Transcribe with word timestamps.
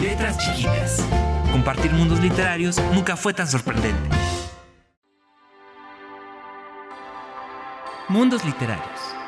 Letras 0.00 0.38
chiquitas. 0.38 1.04
Compartir 1.52 1.92
mundos 1.92 2.20
literarios 2.20 2.76
nunca 2.94 3.16
fue 3.16 3.34
tan 3.34 3.48
sorprendente. 3.48 4.08
Mundos 8.08 8.44
literarios. 8.44 9.19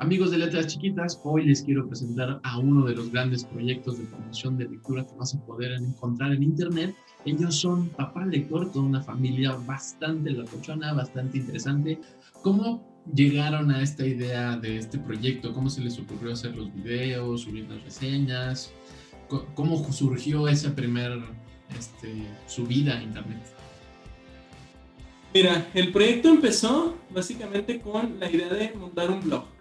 Amigos 0.00 0.32
de 0.32 0.38
Letras 0.38 0.66
Chiquitas, 0.66 1.20
hoy 1.22 1.44
les 1.44 1.62
quiero 1.62 1.86
presentar 1.86 2.40
a 2.42 2.58
uno 2.58 2.84
de 2.84 2.96
los 2.96 3.12
grandes 3.12 3.44
proyectos 3.44 3.98
de 3.98 4.06
promoción 4.06 4.58
de 4.58 4.68
lectura 4.68 5.06
que 5.06 5.14
vas 5.14 5.34
a 5.34 5.46
poder 5.46 5.72
encontrar 5.72 6.32
en 6.32 6.42
Internet. 6.42 6.96
Ellos 7.24 7.54
son 7.54 7.88
Papá 7.90 8.26
Lector, 8.26 8.72
toda 8.72 8.84
una 8.86 9.02
familia 9.02 9.52
bastante 9.66 10.30
locochona, 10.30 10.92
bastante 10.94 11.38
interesante. 11.38 12.00
¿Cómo 12.42 13.04
llegaron 13.14 13.70
a 13.70 13.80
esta 13.80 14.04
idea 14.04 14.56
de 14.56 14.78
este 14.78 14.98
proyecto? 14.98 15.52
¿Cómo 15.52 15.70
se 15.70 15.80
les 15.80 15.96
ocurrió 15.98 16.32
hacer 16.32 16.56
los 16.56 16.74
videos, 16.74 17.42
subir 17.42 17.68
las 17.70 17.82
reseñas? 17.84 18.72
¿Cómo 19.54 19.92
surgió 19.92 20.48
esa 20.48 20.74
primer 20.74 21.20
este, 21.78 22.26
subida 22.48 22.98
a 22.98 23.02
Internet? 23.02 23.42
Mira, 25.32 25.68
el 25.72 25.92
proyecto 25.92 26.30
empezó 26.30 26.96
básicamente 27.14 27.80
con 27.80 28.18
la 28.18 28.28
idea 28.28 28.48
de 28.48 28.72
montar 28.74 29.10
un 29.10 29.20
blog 29.20 29.57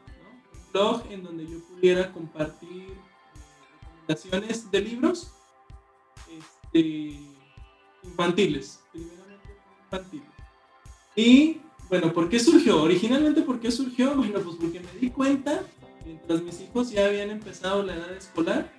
blog 0.72 1.04
en 1.10 1.24
donde 1.24 1.48
yo 1.48 1.60
pudiera 1.60 2.12
compartir 2.12 2.94
recomendaciones 4.08 4.72
de 4.72 4.82
libros 4.82 5.32
este, 6.30 7.20
infantiles, 8.04 8.80
primeramente 8.92 9.50
infantiles. 9.84 10.28
Y 11.16 11.62
bueno, 11.90 12.14
¿por 12.14 12.30
qué 12.30 12.40
surgió? 12.40 12.82
Originalmente, 12.84 13.42
¿por 13.42 13.60
qué 13.60 13.72
surgió? 13.72 14.14
Bueno, 14.16 14.40
pues 14.40 14.56
porque 14.60 14.80
me 14.80 15.00
di 15.00 15.10
cuenta, 15.10 15.64
mientras 16.06 16.42
mis 16.42 16.62
hijos 16.62 16.92
ya 16.92 17.06
habían 17.06 17.30
empezado 17.30 17.84
la 17.84 17.96
edad 17.96 18.12
escolar, 18.14 18.72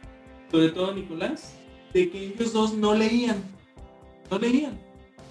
sobre 0.50 0.70
todo 0.70 0.94
Nicolás, 0.94 1.54
de 1.92 2.10
que 2.10 2.26
ellos 2.28 2.52
dos 2.52 2.74
no 2.74 2.94
leían, 2.94 3.42
no 4.30 4.38
leían. 4.38 4.78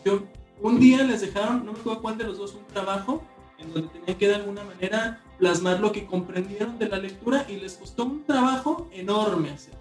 Yo 0.05 0.23
un 0.61 0.79
día 0.79 1.03
les 1.03 1.21
dejaron, 1.21 1.65
no 1.65 1.73
me 1.73 1.79
acuerdo 1.79 2.01
cuál 2.01 2.17
de 2.17 2.23
los 2.23 2.37
dos, 2.37 2.53
un 2.55 2.65
trabajo 2.67 3.23
en 3.59 3.73
donde 3.73 3.89
tenían 3.89 4.17
que 4.17 4.27
de 4.27 4.35
alguna 4.35 4.63
manera 4.63 5.21
plasmar 5.37 5.79
lo 5.79 5.91
que 5.91 6.05
comprendieron 6.05 6.77
de 6.79 6.89
la 6.89 6.97
lectura 6.97 7.45
y 7.47 7.57
les 7.57 7.75
costó 7.75 8.05
un 8.05 8.23
trabajo 8.23 8.89
enorme 8.91 9.51
hacer. 9.51 9.73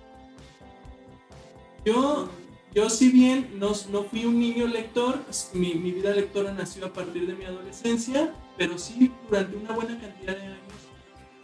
Yo, 1.84 2.28
yo 2.74 2.90
si 2.90 3.10
bien 3.10 3.58
no, 3.58 3.72
no 3.90 4.04
fui 4.04 4.26
un 4.26 4.38
niño 4.38 4.66
lector, 4.66 5.18
mi, 5.54 5.74
mi, 5.74 5.92
vida 5.92 6.10
lectora 6.10 6.52
nació 6.52 6.86
a 6.86 6.92
partir 6.92 7.26
de 7.26 7.34
mi 7.34 7.44
adolescencia, 7.44 8.34
pero 8.56 8.76
sí 8.76 9.12
durante 9.28 9.56
una 9.56 9.72
buena 9.72 9.98
cantidad 10.00 10.36
de 10.36 10.42
años 10.42 10.60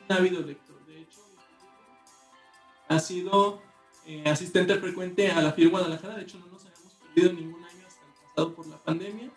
un 0.09 0.17
ávido 0.17 0.43
lector. 0.43 0.85
De 0.85 1.01
hecho, 1.01 1.21
ha 2.89 2.99
sido 2.99 3.63
eh, 4.05 4.25
asistente 4.27 4.75
frecuente 4.77 5.31
a 5.31 5.41
la 5.41 5.53
FIL 5.53 5.71
Guadalajara, 5.71 6.17
de 6.17 6.23
hecho 6.23 6.39
no 6.39 6.47
nos 6.47 6.67
habíamos 6.67 6.93
perdido 6.95 7.33
ningún 7.33 7.65
año 7.65 7.87
hasta 7.87 8.05
el 8.05 8.13
pasado 8.29 8.55
por 8.55 8.67
la 8.67 8.77
pandemia, 8.79 9.31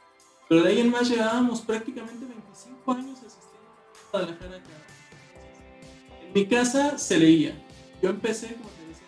pero 0.49 0.63
de 0.63 0.69
ahí 0.69 0.79
en 0.79 0.89
más 0.89 1.07
llevábamos 1.07 1.61
prácticamente 1.61 2.25
25 2.25 2.91
años 2.91 3.19
asistiendo 3.19 3.44
Guadalajara. 4.15 4.61
En 6.21 6.33
mi 6.33 6.45
casa 6.45 6.97
se 6.97 7.17
leía. 7.17 7.53
Yo 8.01 8.09
empecé, 8.09 8.53
como 8.55 8.69
te 8.69 8.87
decía, 8.87 9.07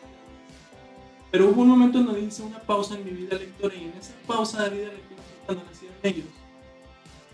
pero 1.32 1.50
hubo 1.50 1.62
un 1.62 1.70
momento 1.70 2.00
en 2.00 2.06
donde 2.06 2.22
hice 2.22 2.44
una 2.44 2.60
pausa 2.60 2.96
en 2.96 3.06
mi 3.06 3.12
vida 3.12 3.38
lectora 3.38 3.76
y 3.76 3.84
en 3.84 3.94
esa 4.00 4.14
pausa 4.26 4.64
de 4.64 4.70
vida 4.78 4.88
lectora 4.92 5.22
cuando 5.46 5.64
nacieron 5.66 5.98
ellos. 6.04 6.26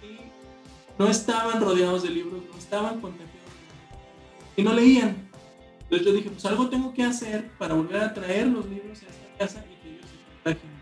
Y 0.04 0.20
no 1.00 1.08
estaban 1.10 1.62
rodeados 1.62 2.04
de 2.04 2.10
libros, 2.10 2.44
no 2.52 2.58
estaban 2.58 3.02
contagiados 3.02 3.34
y 4.56 4.64
no 4.64 4.74
leían. 4.74 5.30
Entonces 5.84 6.08
yo 6.08 6.14
dije, 6.14 6.30
pues 6.30 6.46
algo 6.46 6.70
tengo 6.70 6.94
que 6.94 7.04
hacer 7.04 7.50
para 7.58 7.74
volver 7.74 8.02
a 8.02 8.14
traer 8.14 8.48
los 8.48 8.66
libros 8.66 9.00
a 9.04 9.06
esta 9.06 9.38
casa 9.38 9.66
y 9.66 9.82
que 9.82 9.96
ellos 9.96 10.06
se 10.06 10.44
contagien. 10.44 10.73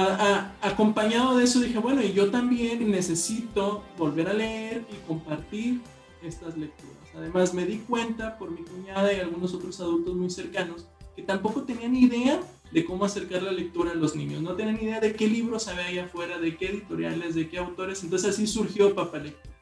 A, 0.00 0.52
acompañado 0.62 1.36
de 1.36 1.42
eso 1.42 1.58
dije, 1.58 1.80
bueno, 1.80 2.00
y 2.04 2.12
yo 2.12 2.30
también 2.30 2.88
necesito 2.88 3.82
volver 3.96 4.28
a 4.28 4.32
leer 4.32 4.84
y 4.92 5.08
compartir 5.08 5.80
estas 6.22 6.56
lecturas. 6.56 6.94
Además 7.16 7.52
me 7.52 7.66
di 7.66 7.78
cuenta 7.78 8.38
por 8.38 8.52
mi 8.52 8.62
cuñada 8.62 9.12
y 9.12 9.18
algunos 9.18 9.54
otros 9.54 9.80
adultos 9.80 10.14
muy 10.14 10.30
cercanos 10.30 10.86
que 11.16 11.22
tampoco 11.22 11.64
tenían 11.64 11.96
idea 11.96 12.40
de 12.70 12.84
cómo 12.84 13.04
acercar 13.04 13.42
la 13.42 13.50
lectura 13.50 13.90
a 13.90 13.96
los 13.96 14.14
niños. 14.14 14.40
No 14.40 14.54
tenían 14.54 14.80
idea 14.80 15.00
de 15.00 15.14
qué 15.14 15.26
libros 15.26 15.66
había 15.66 15.86
allá 15.86 16.04
afuera, 16.04 16.38
de 16.38 16.56
qué 16.56 16.68
editoriales, 16.68 17.34
de 17.34 17.48
qué 17.48 17.58
autores. 17.58 18.04
Entonces 18.04 18.30
así 18.30 18.46
surgió 18.46 18.94
Papá 18.94 19.18
Lector. 19.18 19.52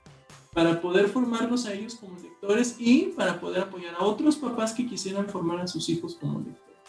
Para 0.52 0.82
poder 0.82 1.08
formarlos 1.08 1.64
a 1.64 1.72
ellos 1.72 1.94
como 1.94 2.18
lectores 2.18 2.76
y 2.78 3.12
para 3.16 3.40
poder 3.40 3.62
apoyar 3.62 3.94
a 3.94 4.04
otros 4.04 4.36
papás 4.36 4.74
que 4.74 4.86
quisieran 4.86 5.30
formar 5.30 5.60
a 5.60 5.66
sus 5.66 5.88
hijos 5.88 6.14
como 6.16 6.40
lectores. 6.40 6.82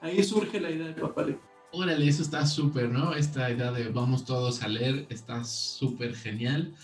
Ahí 0.00 0.24
surge 0.24 0.58
la 0.58 0.70
idea 0.70 0.86
de 0.86 0.94
Papá 0.94 1.24
Lector. 1.24 1.49
Órale, 1.72 2.08
eso 2.08 2.22
está 2.22 2.46
súper, 2.46 2.88
¿no? 2.88 3.14
Esta 3.14 3.50
idea 3.50 3.70
de 3.70 3.88
vamos 3.90 4.24
todos 4.24 4.62
a 4.62 4.68
leer 4.68 5.06
está 5.08 5.44
súper 5.44 6.16
genial. 6.16 6.74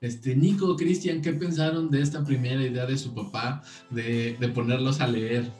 Este, 0.00 0.36
Nico, 0.36 0.76
Cristian, 0.76 1.20
¿qué 1.20 1.32
pensaron 1.32 1.90
de 1.90 2.00
esta 2.00 2.24
primera 2.24 2.62
idea 2.62 2.86
de 2.86 2.96
su 2.96 3.12
papá 3.12 3.62
de, 3.90 4.36
de 4.38 4.48
ponerlos 4.48 5.00
a 5.00 5.08
leer? 5.08 5.50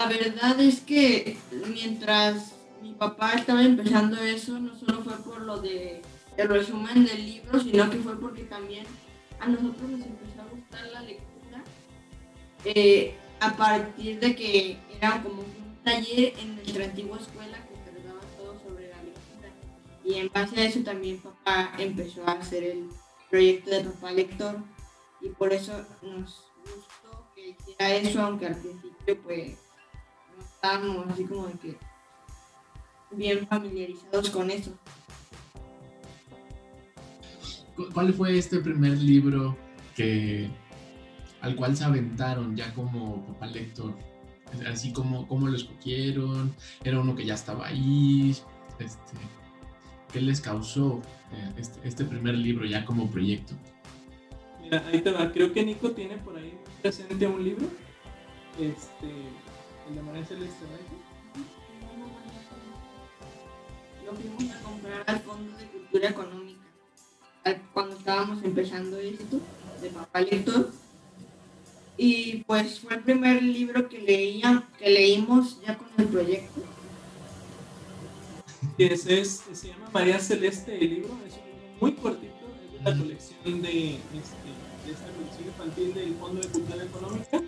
La 0.00 0.08
verdad 0.08 0.60
es 0.60 0.80
que 0.80 1.36
mientras 1.72 2.54
mi 2.82 2.94
papá 2.94 3.34
estaba 3.34 3.62
empezando 3.62 4.16
eso, 4.16 4.58
no 4.58 4.76
solo 4.76 5.02
fue 5.02 5.16
por 5.18 5.42
lo 5.42 5.60
de 5.60 6.02
el 6.36 6.48
resumen 6.48 7.04
del 7.04 7.24
libro, 7.24 7.60
sino 7.60 7.90
que 7.90 7.98
fue 7.98 8.18
porque 8.18 8.44
también 8.44 8.84
a 9.40 9.48
nosotros 9.48 9.90
nos 9.90 10.00
empezó 10.00 10.40
a 10.40 10.54
gustar 10.54 10.86
la 10.92 11.02
lectura 11.02 11.64
eh, 12.64 13.16
a 13.40 13.56
partir 13.56 14.18
de 14.20 14.34
que 14.34 14.78
era 14.96 15.22
como 15.22 15.42
un 15.42 15.78
taller 15.84 16.34
en 16.38 16.56
nuestra 16.56 16.84
antigua 16.84 17.18
escuela 17.18 17.58
que 17.66 17.90
trataba 17.90 18.20
todo 18.36 18.58
sobre 18.60 18.88
la 18.88 19.02
lectura. 19.02 19.50
Y 20.04 20.14
en 20.14 20.30
base 20.32 20.60
a 20.60 20.64
eso 20.64 20.80
también 20.80 21.20
papá 21.20 21.72
empezó 21.78 22.26
a 22.26 22.32
hacer 22.32 22.64
el 22.64 22.88
proyecto 23.30 23.70
de 23.70 23.84
papá 23.84 24.12
lector 24.12 24.56
y 25.20 25.28
por 25.30 25.52
eso 25.52 25.72
nos 26.02 26.46
gustó 26.64 27.26
que 27.34 27.50
hiciera 27.50 27.94
eso, 27.94 28.22
aunque 28.22 28.46
al 28.46 28.56
principio 28.56 29.22
pues 29.22 29.58
no 30.36 30.44
estábamos 30.44 31.06
así 31.10 31.24
como 31.24 31.46
de 31.46 31.58
que 31.58 31.76
bien 33.10 33.46
familiarizados 33.46 34.30
con 34.30 34.50
eso. 34.50 34.72
¿Cuál 37.94 38.12
fue 38.12 38.36
este 38.36 38.58
primer 38.58 38.98
libro 38.98 39.56
que 39.94 40.50
al 41.40 41.56
cual 41.56 41.76
se 41.76 41.84
aventaron 41.84 42.56
ya 42.56 42.72
como 42.74 43.24
papá 43.26 43.46
lector? 43.46 43.94
Así 44.66 44.92
como 44.92 45.28
cómo 45.28 45.48
lo 45.48 45.56
escogieron, 45.56 46.54
era 46.82 47.00
uno 47.00 47.14
que 47.14 47.26
ya 47.26 47.34
estaba 47.34 47.66
ahí, 47.66 48.34
este, 48.78 49.16
¿qué 50.12 50.20
les 50.20 50.40
causó 50.40 51.02
eh, 51.32 51.52
este, 51.58 51.86
este, 51.86 52.04
primer 52.04 52.34
libro 52.34 52.64
ya 52.64 52.84
como 52.84 53.10
proyecto? 53.10 53.52
Mira, 54.62 54.82
ahí 54.88 55.02
te 55.02 55.10
va, 55.10 55.30
creo 55.32 55.52
que 55.52 55.64
Nico 55.64 55.90
tiene 55.90 56.16
por 56.16 56.36
ahí 56.36 56.54
presente 56.80 57.26
un 57.26 57.44
libro, 57.44 57.66
este, 58.58 59.06
el 59.88 59.94
de 59.94 60.02
María 60.02 60.24
Celeste, 60.24 60.64
Lo 64.06 64.14
fuimos 64.14 64.54
a 64.54 64.62
comprar 64.62 65.04
al 65.06 65.20
Fondo 65.20 65.58
de 65.58 65.66
Cultura 65.66 66.08
Económica 66.08 66.68
cuando 67.72 67.96
estábamos 67.96 68.42
empezando 68.42 68.98
esto 68.98 69.40
de 69.80 69.90
papá 69.90 70.20
lector 70.20 70.70
y 71.98 72.44
pues 72.46 72.78
fue 72.78 72.94
el 72.94 73.02
primer 73.02 73.42
libro 73.42 73.88
que 73.88 73.98
leía, 73.98 74.62
que 74.78 74.88
leímos 74.88 75.60
ya 75.60 75.76
con 75.76 75.88
el 75.98 76.06
proyecto. 76.06 76.62
Ese 78.78 79.20
es, 79.20 79.42
se 79.52 79.68
llama 79.68 79.90
María 79.92 80.20
Celeste 80.20 80.78
el 80.78 80.90
libro, 80.90 81.18
es 81.26 81.34
un 81.34 81.44
libro 81.44 81.76
muy 81.80 81.92
cortito, 81.94 82.32
es 82.64 82.84
de 82.84 82.90
la 82.90 82.96
colección 82.96 83.62
de, 83.62 83.94
este, 83.96 84.86
de 84.86 84.92
esta 84.92 85.06
colección 85.12 85.48
infantil 85.48 85.94
del 85.94 86.14
Fondo 86.14 86.40
de 86.40 86.48
Cultura 86.48 86.84
Económica. 86.84 87.42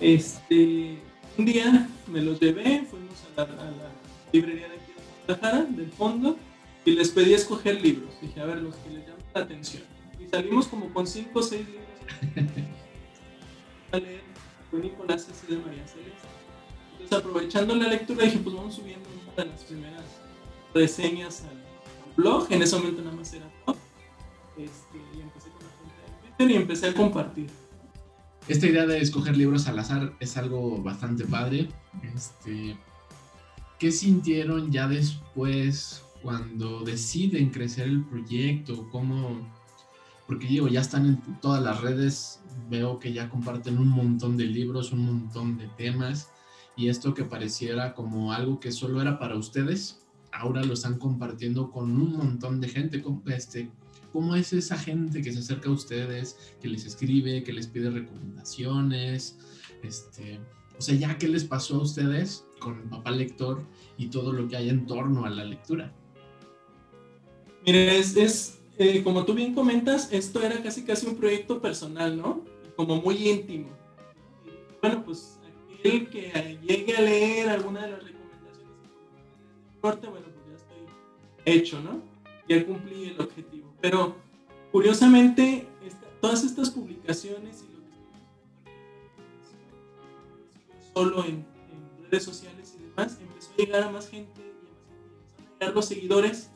Este, 0.00 0.98
un 1.36 1.44
día 1.44 1.88
me 2.06 2.22
los 2.22 2.38
llevé, 2.38 2.86
fuimos 2.88 3.24
a 3.36 3.40
la, 3.40 3.42
a 3.60 3.70
la 3.70 3.90
librería 4.32 4.68
de 4.68 4.74
aquí 4.74 4.92
de 4.92 5.34
Guadalajara, 5.34 5.64
del 5.64 5.90
fondo, 5.90 6.38
y 6.84 6.92
les 6.92 7.08
pedí 7.10 7.34
escoger 7.34 7.82
libros. 7.82 8.14
Dije, 8.22 8.40
a 8.40 8.44
ver, 8.44 8.58
los 8.58 8.76
que 8.76 8.90
les 8.90 9.00
llaman 9.00 9.24
la 9.34 9.40
atención. 9.40 9.82
Y 10.20 10.28
salimos 10.28 10.68
como 10.68 10.92
con 10.94 11.08
cinco 11.08 11.40
o 11.40 11.42
seis 11.42 11.66
libros 11.66 12.64
a 13.94 14.00
leer. 14.00 14.22
Fue 14.70 14.80
Nicolás 14.80 15.28
S. 15.28 15.46
de 15.46 15.58
María 15.60 15.86
Celeste. 15.86 16.28
Entonces, 16.92 17.18
aprovechando 17.18 17.74
la 17.74 17.88
lectura, 17.88 18.24
dije, 18.24 18.38
pues 18.38 18.54
vamos 18.54 18.74
subiendo 18.74 19.08
una 19.08 19.44
de 19.44 19.50
las 19.50 19.64
primeras 19.64 20.04
reseñas 20.74 21.44
al, 21.44 21.64
blog. 22.16 22.46
En 22.50 22.62
ese 22.62 22.76
momento 22.76 23.02
nada 23.02 23.16
más 23.16 23.32
era 23.32 23.50
top. 23.66 23.76
Este, 24.56 24.98
y 25.16 25.20
empecé 25.20 25.48
con 25.50 25.62
la 25.62 25.70
cuenta 25.76 25.96
de 25.96 26.28
Twitter 26.28 26.50
y 26.50 26.56
empecé 26.56 26.86
a 26.88 26.94
compartir. 26.94 27.50
Esta 28.46 28.66
idea 28.66 28.86
de 28.86 28.98
escoger 28.98 29.36
libros 29.36 29.66
al 29.66 29.78
azar 29.78 30.12
es 30.20 30.36
algo 30.36 30.82
bastante 30.82 31.24
padre. 31.24 31.68
Este, 32.14 32.76
¿Qué 33.78 33.90
sintieron 33.90 34.70
ya 34.70 34.86
después 34.86 36.02
cuando 36.22 36.80
deciden 36.80 37.50
crecer 37.50 37.86
el 37.86 38.02
proyecto, 38.04 38.88
cómo, 38.90 39.46
porque 40.26 40.46
digo, 40.46 40.68
ya 40.68 40.80
están 40.80 41.06
en 41.06 41.40
todas 41.40 41.62
las 41.62 41.80
redes, 41.80 42.40
veo 42.70 42.98
que 42.98 43.12
ya 43.12 43.28
comparten 43.28 43.78
un 43.78 43.88
montón 43.88 44.36
de 44.36 44.44
libros, 44.44 44.92
un 44.92 45.04
montón 45.04 45.58
de 45.58 45.68
temas, 45.76 46.30
y 46.76 46.88
esto 46.88 47.14
que 47.14 47.24
pareciera 47.24 47.94
como 47.94 48.32
algo 48.32 48.58
que 48.58 48.72
solo 48.72 49.00
era 49.00 49.18
para 49.18 49.36
ustedes, 49.36 50.04
ahora 50.32 50.62
lo 50.62 50.74
están 50.74 50.98
compartiendo 50.98 51.70
con 51.70 51.90
un 51.96 52.16
montón 52.16 52.60
de 52.60 52.68
gente. 52.68 53.02
¿Cómo, 53.02 53.22
este, 53.26 53.70
¿Cómo 54.12 54.34
es 54.34 54.52
esa 54.52 54.76
gente 54.76 55.22
que 55.22 55.32
se 55.32 55.40
acerca 55.40 55.68
a 55.68 55.72
ustedes, 55.72 56.54
que 56.60 56.68
les 56.68 56.84
escribe, 56.84 57.44
que 57.44 57.52
les 57.52 57.66
pide 57.66 57.90
recomendaciones? 57.90 59.38
Este, 59.82 60.40
o 60.76 60.82
sea, 60.82 60.94
ya 60.96 61.16
qué 61.18 61.28
les 61.28 61.44
pasó 61.44 61.76
a 61.76 61.82
ustedes 61.82 62.44
con 62.58 62.88
Papá 62.88 63.12
Lector 63.12 63.64
y 63.96 64.08
todo 64.08 64.32
lo 64.32 64.48
que 64.48 64.56
hay 64.56 64.70
en 64.70 64.86
torno 64.86 65.24
a 65.24 65.30
la 65.30 65.44
lectura. 65.44 65.92
Mire, 67.64 67.98
es, 67.98 68.60
eh, 68.78 69.02
como 69.04 69.24
tú 69.24 69.34
bien 69.34 69.54
comentas, 69.54 70.12
esto 70.12 70.42
era 70.42 70.62
casi 70.62 70.84
casi 70.84 71.06
un 71.06 71.16
proyecto 71.16 71.60
personal, 71.60 72.16
¿no? 72.16 72.40
Como 72.76 73.00
muy 73.00 73.28
íntimo. 73.28 73.68
bueno, 74.82 75.04
pues 75.04 75.38
aquel 75.78 76.08
que 76.08 76.58
llegue 76.62 76.96
a 76.96 77.00
leer 77.00 77.48
alguna 77.50 77.82
de 77.82 77.90
las 77.92 78.02
recomendaciones 78.02 78.58
del 78.58 79.80
corte, 79.80 80.08
bueno, 80.08 80.26
pues 80.26 80.46
ya 80.48 80.56
estoy 80.56 80.78
hecho, 81.44 81.80
¿no? 81.80 82.00
Ya 82.48 82.66
cumplí 82.66 83.10
el 83.10 83.20
objetivo. 83.20 83.72
Pero 83.80 84.16
curiosamente, 84.72 85.68
todas 86.20 86.42
estas 86.42 86.70
publicaciones 86.70 87.62
y 87.62 87.66
lo 87.74 87.80
que 90.72 90.84
solo 90.92 91.24
en, 91.24 91.44
redes 92.10 92.24
sociales 92.24 92.74
y 92.78 92.82
demás, 92.82 93.18
empezó 93.20 93.52
a 93.52 93.56
llegar 93.56 93.82
a 93.82 93.90
más 93.90 94.08
gente 94.08 94.40
y 94.40 94.42
a 94.42 94.50
más 94.50 94.88
gente 94.88 95.38
a 95.38 95.52
llegar 95.60 95.74
los 95.74 95.86
seguidores 95.86 96.50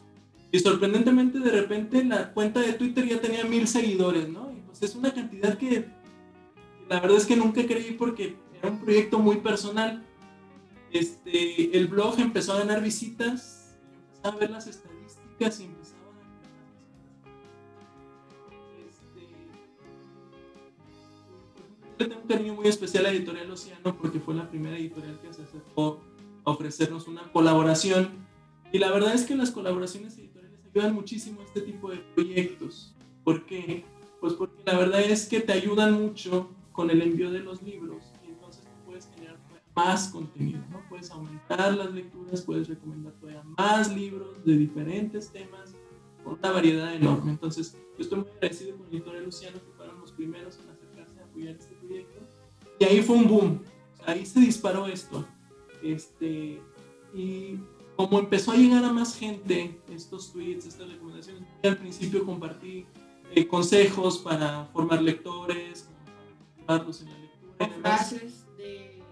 y 0.51 0.59
sorprendentemente, 0.61 1.39
de 1.41 1.51
repente, 1.51 2.05
la 2.05 2.33
cuenta 2.33 2.61
de 2.61 2.73
Twitter 2.73 3.07
ya 3.07 3.21
tenía 3.21 3.45
mil 3.45 3.69
seguidores, 3.69 4.29
¿no? 4.29 4.51
Y 4.51 4.63
pues 4.63 4.83
es 4.83 4.95
una 4.95 5.13
cantidad 5.13 5.59
que 5.59 5.87
la 6.89 7.01
verdad 7.01 7.19
es 7.19 7.27
que 7.27 7.37
nunca 7.37 7.67
creí 7.67 7.93
porque 7.93 8.37
era 8.59 8.71
un 8.71 8.81
proyecto 8.81 9.19
muy 9.19 9.37
personal. 9.37 10.03
Este, 10.91 11.77
el 11.77 11.87
blog 11.87 12.19
empezó 12.19 12.55
a 12.55 12.61
ganar 12.61 12.83
visitas, 12.83 13.77
empezaba 14.07 14.37
a 14.37 14.39
ver 14.39 14.51
las 14.51 14.67
estadísticas 14.67 15.61
y 15.61 15.65
empezaba 15.65 15.99
a... 15.99 16.25
Este, 18.89 19.27
tengo 21.99 22.23
un 22.23 22.27
cariño 22.27 22.55
muy 22.55 22.69
especial 22.69 23.05
a 23.05 23.11
Editorial 23.11 23.51
Océano 23.51 23.99
porque 23.99 24.19
fue 24.19 24.35
la 24.35 24.49
primera 24.49 24.79
editorial 24.79 25.21
que 25.21 25.31
se 25.35 25.43
acercó 25.43 26.01
a 26.45 26.51
ofrecernos 26.53 27.07
una 27.07 27.31
colaboración. 27.33 28.27
Y 28.73 28.79
la 28.79 28.91
verdad 28.91 29.15
es 29.15 29.25
que 29.25 29.37
las 29.37 29.51
colaboraciones 29.51 30.19
ayudan 30.75 30.95
muchísimo 30.95 31.43
este 31.43 31.61
tipo 31.63 31.91
de 31.91 31.99
proyectos. 32.15 32.95
¿Por 33.25 33.45
qué? 33.47 33.85
Pues 34.21 34.35
porque 34.35 34.63
la 34.65 34.79
verdad 34.79 35.01
es 35.01 35.27
que 35.27 35.41
te 35.41 35.53
ayudan 35.53 35.95
mucho 35.95 36.51
con 36.73 36.91
el 36.91 37.03
envío 37.03 37.31
de 37.31 37.41
los 37.41 37.63
libros 37.63 38.13
y 38.25 38.31
entonces 38.31 38.65
tú 38.65 38.71
puedes 38.87 39.09
generar 39.15 39.39
más 39.75 40.09
contenido, 40.09 40.61
¿no? 40.71 40.83
Puedes 40.89 41.11
aumentar 41.11 41.75
las 41.75 41.93
lecturas, 41.93 42.43
puedes 42.43 42.69
recomendar 42.69 43.13
todavía 43.15 43.43
más 43.45 43.95
libros 43.95 44.45
de 44.45 44.57
diferentes 44.57 45.31
temas 45.31 45.75
con 46.25 46.39
una 46.39 46.51
variedad 46.51 46.95
enorme. 46.95 47.31
Entonces, 47.31 47.77
yo 47.97 48.03
estoy 48.03 48.19
muy 48.21 48.29
agradecido 48.31 48.77
con 48.77 48.87
Editorial 48.89 49.25
Luciano 49.25 49.59
que 49.59 49.73
fueron 49.77 50.01
los 50.01 50.13
primeros 50.13 50.59
en 50.59 50.71
acercarse 50.71 51.21
a 51.21 51.25
apoyar 51.25 51.57
este 51.57 51.75
proyecto. 51.77 52.21
Y 52.81 52.85
ahí 52.85 53.03
fue 53.03 53.17
un 53.17 53.29
boom. 53.29 53.61
ahí 54.07 54.27
se 54.27 54.41
disparó 54.41 54.87
esto. 54.87 55.25
Este, 55.83 56.61
y 57.15 57.59
como 57.99 58.21
empezó 58.21 58.53
a 58.53 58.55
llegar 58.55 58.85
a 58.85 58.93
más 58.93 59.19
gente 59.19 59.77
estos 59.91 60.33
tweets, 60.33 60.67
estas 60.67 60.89
recomendaciones, 60.89 61.43
al 61.65 61.77
principio 61.77 62.25
compartí 62.25 62.87
eh, 63.35 63.49
consejos 63.49 64.19
para 64.19 64.67
formar 64.67 65.03
lectores, 65.03 65.89
para 66.65 66.85
en 66.85 66.89
la 66.89 67.19
lectura. 67.19 67.79
Frases 67.81 68.47
de 68.57 69.03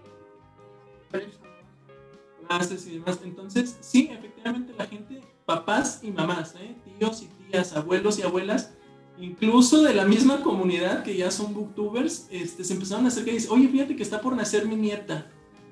frases 2.47 2.87
y 2.87 2.91
demás. 2.91 3.19
Entonces, 3.25 3.75
sí, 3.81 4.09
efectivamente 4.09 4.73
la 4.77 4.85
gente, 4.85 5.21
papás 5.45 5.99
y 6.01 6.09
mamás, 6.09 6.55
¿eh? 6.55 6.73
tíos 6.97 7.23
y 7.23 7.25
tías, 7.25 7.75
abuelos 7.75 8.19
y 8.19 8.21
abuelas, 8.21 8.71
incluso 9.19 9.81
de 9.81 9.95
la 9.95 10.05
misma 10.05 10.41
comunidad 10.43 11.03
que 11.03 11.17
ya 11.17 11.29
son 11.29 11.53
booktubers, 11.53 12.29
este, 12.31 12.63
se 12.63 12.71
empezaron 12.71 13.03
a 13.03 13.09
acercar 13.09 13.33
y 13.33 13.37
dicen, 13.39 13.51
oye, 13.51 13.67
fíjate 13.67 13.97
que 13.97 14.03
está 14.03 14.21
por 14.21 14.33
nacer 14.33 14.65
mi 14.65 14.77
nieta 14.77 15.29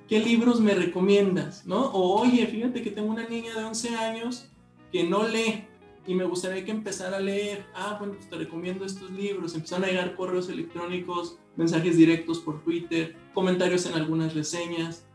¿qué 0.07 0.19
libros 0.19 0.59
me 0.59 0.73
recomiendas? 0.73 1.65
¿No? 1.65 1.85
O 1.91 2.21
oye, 2.21 2.45
fíjate 2.47 2.81
que 2.81 2.91
tengo 2.91 3.09
una 3.09 3.27
niña 3.27 3.53
de 3.55 3.63
11 3.63 3.95
años 3.95 4.47
que 4.91 5.03
no 5.03 5.27
lee 5.27 5.65
y 6.07 6.13
me 6.13 6.25
gustaría 6.25 6.63
que 6.63 6.71
empezara 6.71 7.17
a 7.17 7.19
leer. 7.19 7.65
Ah, 7.73 7.95
bueno, 7.97 8.13
pues 8.13 8.29
te 8.29 8.35
recomiendo 8.35 8.85
estos 8.85 9.09
libros. 9.11 9.55
Empezaron 9.55 9.85
a 9.85 9.87
llegar 9.87 10.15
correos 10.15 10.49
electrónicos, 10.49 11.37
mensajes 11.55 11.97
directos 11.97 12.39
por 12.39 12.63
Twitter, 12.63 13.15
comentarios 13.33 13.85
en 13.85 13.93
algunas 13.93 14.33
reseñas. 14.33 15.05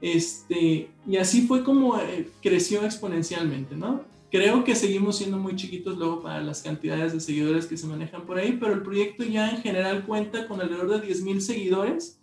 Este, 0.00 0.90
y 1.06 1.16
así 1.16 1.46
fue 1.46 1.62
como 1.62 1.96
eh, 1.98 2.28
creció 2.42 2.84
exponencialmente, 2.84 3.76
¿no? 3.76 4.04
Creo 4.30 4.64
que 4.64 4.74
seguimos 4.74 5.18
siendo 5.18 5.36
muy 5.36 5.54
chiquitos 5.56 5.98
luego 5.98 6.22
para 6.22 6.40
las 6.40 6.62
cantidades 6.62 7.12
de 7.12 7.20
seguidores 7.20 7.66
que 7.66 7.76
se 7.76 7.86
manejan 7.86 8.22
por 8.22 8.38
ahí, 8.38 8.56
pero 8.58 8.72
el 8.72 8.82
proyecto 8.82 9.24
ya 9.24 9.50
en 9.50 9.58
general 9.58 10.06
cuenta 10.06 10.48
con 10.48 10.60
alrededor 10.60 11.02
de 11.02 11.06
10.000 11.06 11.40
seguidores 11.40 12.18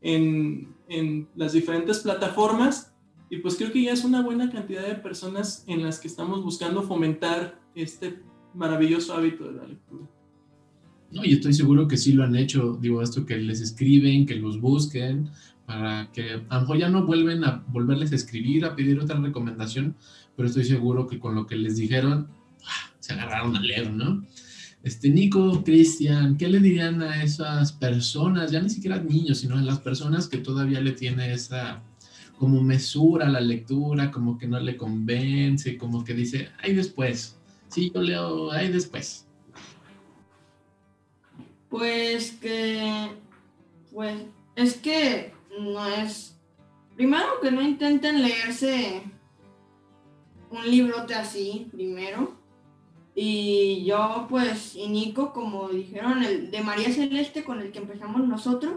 en, 0.00 0.74
en 0.90 1.28
las 1.36 1.52
diferentes 1.54 2.00
plataformas 2.00 2.92
y 3.30 3.38
pues 3.38 3.54
creo 3.56 3.72
que 3.72 3.84
ya 3.84 3.92
es 3.92 4.04
una 4.04 4.22
buena 4.22 4.50
cantidad 4.50 4.86
de 4.86 4.96
personas 4.96 5.64
en 5.68 5.84
las 5.84 6.00
que 6.00 6.08
estamos 6.08 6.42
buscando 6.42 6.82
fomentar 6.82 7.60
este 7.76 8.20
maravilloso 8.54 9.14
hábito 9.14 9.44
de 9.44 9.52
la 9.52 9.66
lectura. 9.66 10.10
No, 11.12 11.24
y 11.24 11.32
estoy 11.32 11.54
seguro 11.54 11.86
que 11.86 11.96
sí 11.96 12.12
lo 12.12 12.24
han 12.24 12.36
hecho, 12.36 12.76
digo, 12.80 13.02
esto 13.02 13.24
que 13.24 13.36
les 13.36 13.60
escriben, 13.60 14.26
que 14.26 14.34
los 14.34 14.60
busquen, 14.60 15.30
para 15.64 16.10
que 16.12 16.42
a 16.48 16.54
lo 16.56 16.60
mejor 16.62 16.78
ya 16.78 16.88
no 16.88 17.06
vuelven 17.06 17.44
a 17.44 17.64
volverles 17.68 18.10
a 18.10 18.16
escribir, 18.16 18.64
a 18.64 18.74
pedir 18.74 18.98
otra 18.98 19.18
recomendación, 19.20 19.96
pero 20.36 20.48
estoy 20.48 20.64
seguro 20.64 21.06
que 21.06 21.20
con 21.20 21.36
lo 21.36 21.46
que 21.46 21.54
les 21.54 21.76
dijeron, 21.76 22.28
¡ah! 22.64 22.92
se 22.98 23.12
agarraron 23.12 23.56
a 23.56 23.60
leer, 23.60 23.92
¿no? 23.92 24.24
Este, 24.82 25.10
Nico, 25.10 25.62
Cristian, 25.62 26.38
¿qué 26.38 26.48
le 26.48 26.58
dirían 26.58 27.02
a 27.02 27.22
esas 27.22 27.72
personas, 27.72 28.50
ya 28.50 28.62
ni 28.62 28.70
siquiera 28.70 28.98
niños, 28.98 29.38
sino 29.38 29.56
a 29.56 29.62
las 29.62 29.78
personas 29.78 30.26
que 30.26 30.38
todavía 30.38 30.80
le 30.80 30.92
tiene 30.92 31.32
esa 31.32 31.82
como 32.38 32.62
mesura 32.62 33.26
a 33.26 33.30
la 33.30 33.40
lectura, 33.40 34.10
como 34.10 34.38
que 34.38 34.48
no 34.48 34.58
le 34.58 34.78
convence, 34.78 35.76
como 35.76 36.02
que 36.02 36.14
dice, 36.14 36.48
ay 36.62 36.74
después, 36.74 37.36
sí, 37.68 37.92
yo 37.94 38.00
leo, 38.00 38.50
ay 38.50 38.68
después. 38.68 39.26
Pues 41.68 42.32
que, 42.32 43.10
pues 43.92 44.22
es 44.56 44.78
que 44.78 45.34
no 45.60 45.86
es, 45.86 46.34
primero 46.96 47.26
que 47.42 47.50
no 47.50 47.60
intenten 47.60 48.22
leerse 48.22 49.02
un 50.50 50.70
librote 50.70 51.14
así, 51.14 51.68
primero, 51.70 52.39
y 53.22 53.84
yo, 53.84 54.24
pues, 54.30 54.74
y 54.74 54.88
Nico, 54.88 55.34
como 55.34 55.68
dijeron, 55.68 56.22
el 56.22 56.50
de 56.50 56.62
María 56.62 56.90
Celeste 56.90 57.44
con 57.44 57.60
el 57.60 57.70
que 57.70 57.78
empezamos 57.78 58.26
nosotros, 58.26 58.76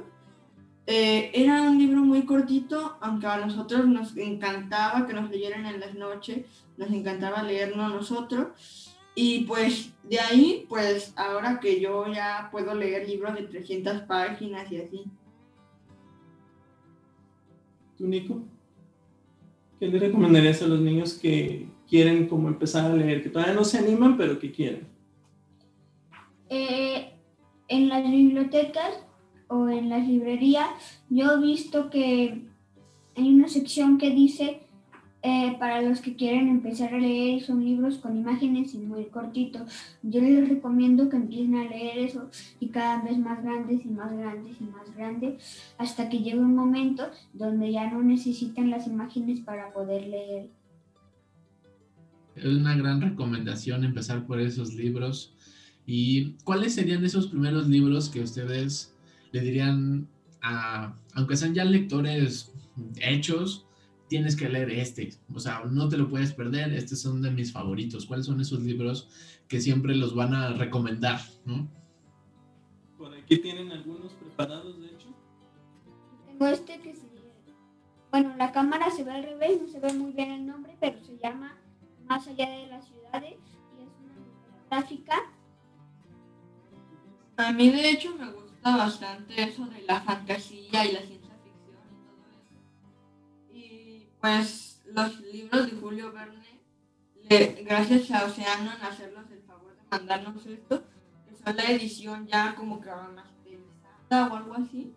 eh, 0.86 1.32
era 1.34 1.62
un 1.62 1.78
libro 1.78 2.02
muy 2.02 2.26
cortito, 2.26 2.98
aunque 3.00 3.26
a 3.26 3.38
nosotros 3.38 3.88
nos 3.88 4.18
encantaba 4.18 5.08
que 5.08 5.14
nos 5.14 5.30
leyeran 5.30 5.66
en 5.66 5.80
las 5.80 5.96
noches, 5.96 6.46
nos 6.76 6.92
encantaba 6.92 7.42
leerlo 7.42 7.88
nosotros. 7.88 8.94
Y 9.16 9.46
pues 9.46 9.94
de 10.04 10.20
ahí, 10.20 10.66
pues 10.68 11.14
ahora 11.16 11.62
que 11.62 11.80
yo 11.80 12.12
ya 12.12 12.50
puedo 12.52 12.76
leer 12.76 13.08
libros 13.08 13.36
de 13.36 13.44
300 13.44 14.02
páginas 14.02 14.70
y 14.74 14.82
así. 14.82 15.04
¿Tú, 17.98 18.08
Nico? 18.08 18.42
¿Qué 19.80 19.88
le 19.88 20.00
recomendarías 20.00 20.62
a 20.64 20.68
los 20.68 20.82
niños 20.82 21.14
que 21.14 21.72
quieren 21.94 22.28
como 22.28 22.48
empezar 22.48 22.90
a 22.90 22.96
leer, 22.96 23.22
que 23.22 23.30
todavía 23.30 23.54
no 23.54 23.64
se 23.64 23.78
animan, 23.78 24.18
pero 24.18 24.40
que 24.40 24.52
quieren? 24.52 24.88
Eh, 26.50 27.14
en 27.68 27.88
las 27.88 28.10
bibliotecas 28.10 29.06
o 29.48 29.70
en 29.70 29.90
las 29.90 30.08
librerías, 30.08 30.70
yo 31.12 31.34
he 31.34 31.40
visto 31.40 31.92
que 31.92 32.48
hay 33.16 33.36
una 33.36 33.48
sección 33.48 34.00
que 34.00 34.10
dice 34.10 34.62
eh, 35.22 35.56
para 35.60 35.84
los 35.84 36.02
que 36.02 36.16
quieren 36.16 36.50
empezar 36.50 36.96
a 36.96 36.98
leer, 36.98 37.44
son 37.44 37.64
libros 37.64 38.00
con 38.00 38.18
imágenes 38.18 38.74
y 38.74 38.80
muy 38.80 39.06
cortitos. 39.06 39.62
Yo 40.02 40.20
les 40.20 40.50
recomiendo 40.50 41.10
que 41.10 41.18
empiecen 41.18 41.58
a 41.58 41.66
leer 41.66 42.00
eso 42.00 42.28
y 42.60 42.70
cada 42.70 43.04
vez 43.04 43.20
más 43.20 43.44
grandes 43.44 43.86
y 43.86 43.90
más 43.90 44.12
grandes 44.12 44.60
y 44.60 44.64
más 44.64 44.96
grandes 44.96 45.76
hasta 45.78 46.10
que 46.10 46.18
llegue 46.18 46.40
un 46.40 46.56
momento 46.56 47.04
donde 47.34 47.72
ya 47.72 47.88
no 47.92 48.02
necesitan 48.02 48.72
las 48.72 48.88
imágenes 48.88 49.42
para 49.42 49.72
poder 49.72 50.08
leer. 50.08 50.50
Es 52.36 52.46
una 52.46 52.76
gran 52.76 53.02
recomendación 53.02 53.84
empezar 53.84 54.26
por 54.26 54.40
esos 54.40 54.74
libros. 54.74 55.34
¿Y 55.86 56.32
cuáles 56.44 56.74
serían 56.76 57.04
esos 57.06 57.28
primeros 57.28 57.68
libros 57.68 58.10
que 58.10 58.22
ustedes 58.22 58.94
le 59.32 59.42
dirían 59.42 60.08
a, 60.42 60.96
aunque 61.14 61.36
sean 61.36 61.54
ya 61.54 61.66
lectores 61.66 62.52
hechos, 63.02 63.66
tienes 64.08 64.36
que 64.36 64.50
leer 64.50 64.70
este, 64.70 65.14
o 65.34 65.40
sea, 65.40 65.64
no 65.70 65.90
te 65.90 65.98
lo 65.98 66.10
puedes 66.10 66.34
perder, 66.34 66.74
estos 66.74 67.00
son 67.00 67.22
de 67.22 67.32
mis 67.32 67.52
favoritos. 67.52 68.06
¿Cuáles 68.06 68.26
son 68.26 68.40
esos 68.42 68.62
libros 68.62 69.10
que 69.48 69.60
siempre 69.60 69.96
los 69.96 70.14
van 70.14 70.34
a 70.34 70.54
recomendar? 70.54 71.20
¿no? 71.46 71.68
Por 72.98 73.14
aquí 73.16 73.38
tienen 73.40 73.72
algunos 73.72 74.14
preparados, 74.14 74.80
de 74.80 74.88
hecho. 74.88 75.08
Tengo 76.28 76.48
este 76.48 76.80
que 76.80 76.96
se... 76.96 77.14
Bueno, 78.12 78.36
la 78.38 78.52
cámara 78.52 78.92
se 78.92 79.04
ve 79.04 79.12
al 79.12 79.24
revés, 79.24 79.60
no 79.60 79.68
se 79.68 79.80
ve 79.80 79.92
muy 79.94 80.12
bien 80.12 80.32
el 80.32 80.46
nombre, 80.46 80.78
pero 80.80 81.04
se 81.04 81.18
llama 81.18 81.58
Más 82.08 82.28
allá 82.28 82.50
de 82.50 82.68
las 82.68 82.86
ciudades 82.86 83.38
y 83.78 83.82
es 83.82 83.90
una 84.00 84.70
gráfica. 84.70 85.16
A 87.38 87.52
mí 87.52 87.70
de 87.70 87.90
hecho 87.90 88.16
me 88.16 88.32
gusta 88.32 88.78
bastante 88.78 89.42
eso 89.42 89.66
de 89.66 89.82
la 89.84 90.02
fantasía 90.02 90.86
y 90.86 90.92
la 90.92 91.02
ciencia 91.02 91.24
pues 94.24 94.82
los 94.86 95.20
libros 95.20 95.70
de 95.70 95.78
Julio 95.82 96.14
Verne, 96.14 96.62
gracias 97.66 98.10
a 98.10 98.24
Oceano 98.24 98.72
en 98.72 98.82
hacernos 98.82 99.30
el 99.30 99.42
favor 99.42 99.76
de 99.76 99.82
mandarnos 99.92 100.46
esto, 100.46 100.82
que 101.28 101.36
son 101.36 101.58
la 101.58 101.70
edición 101.70 102.26
ya 102.26 102.56
como 102.56 102.80
que 102.80 102.90
masterizada 102.90 104.32
o 104.32 104.36
algo 104.38 104.54
así, 104.54 104.96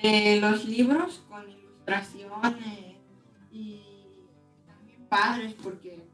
de 0.00 0.38
los 0.40 0.66
libros 0.66 1.24
con 1.28 1.50
ilustraciones 1.50 2.96
y 3.50 3.82
también 4.68 5.04
padres 5.08 5.54
porque 5.54 6.06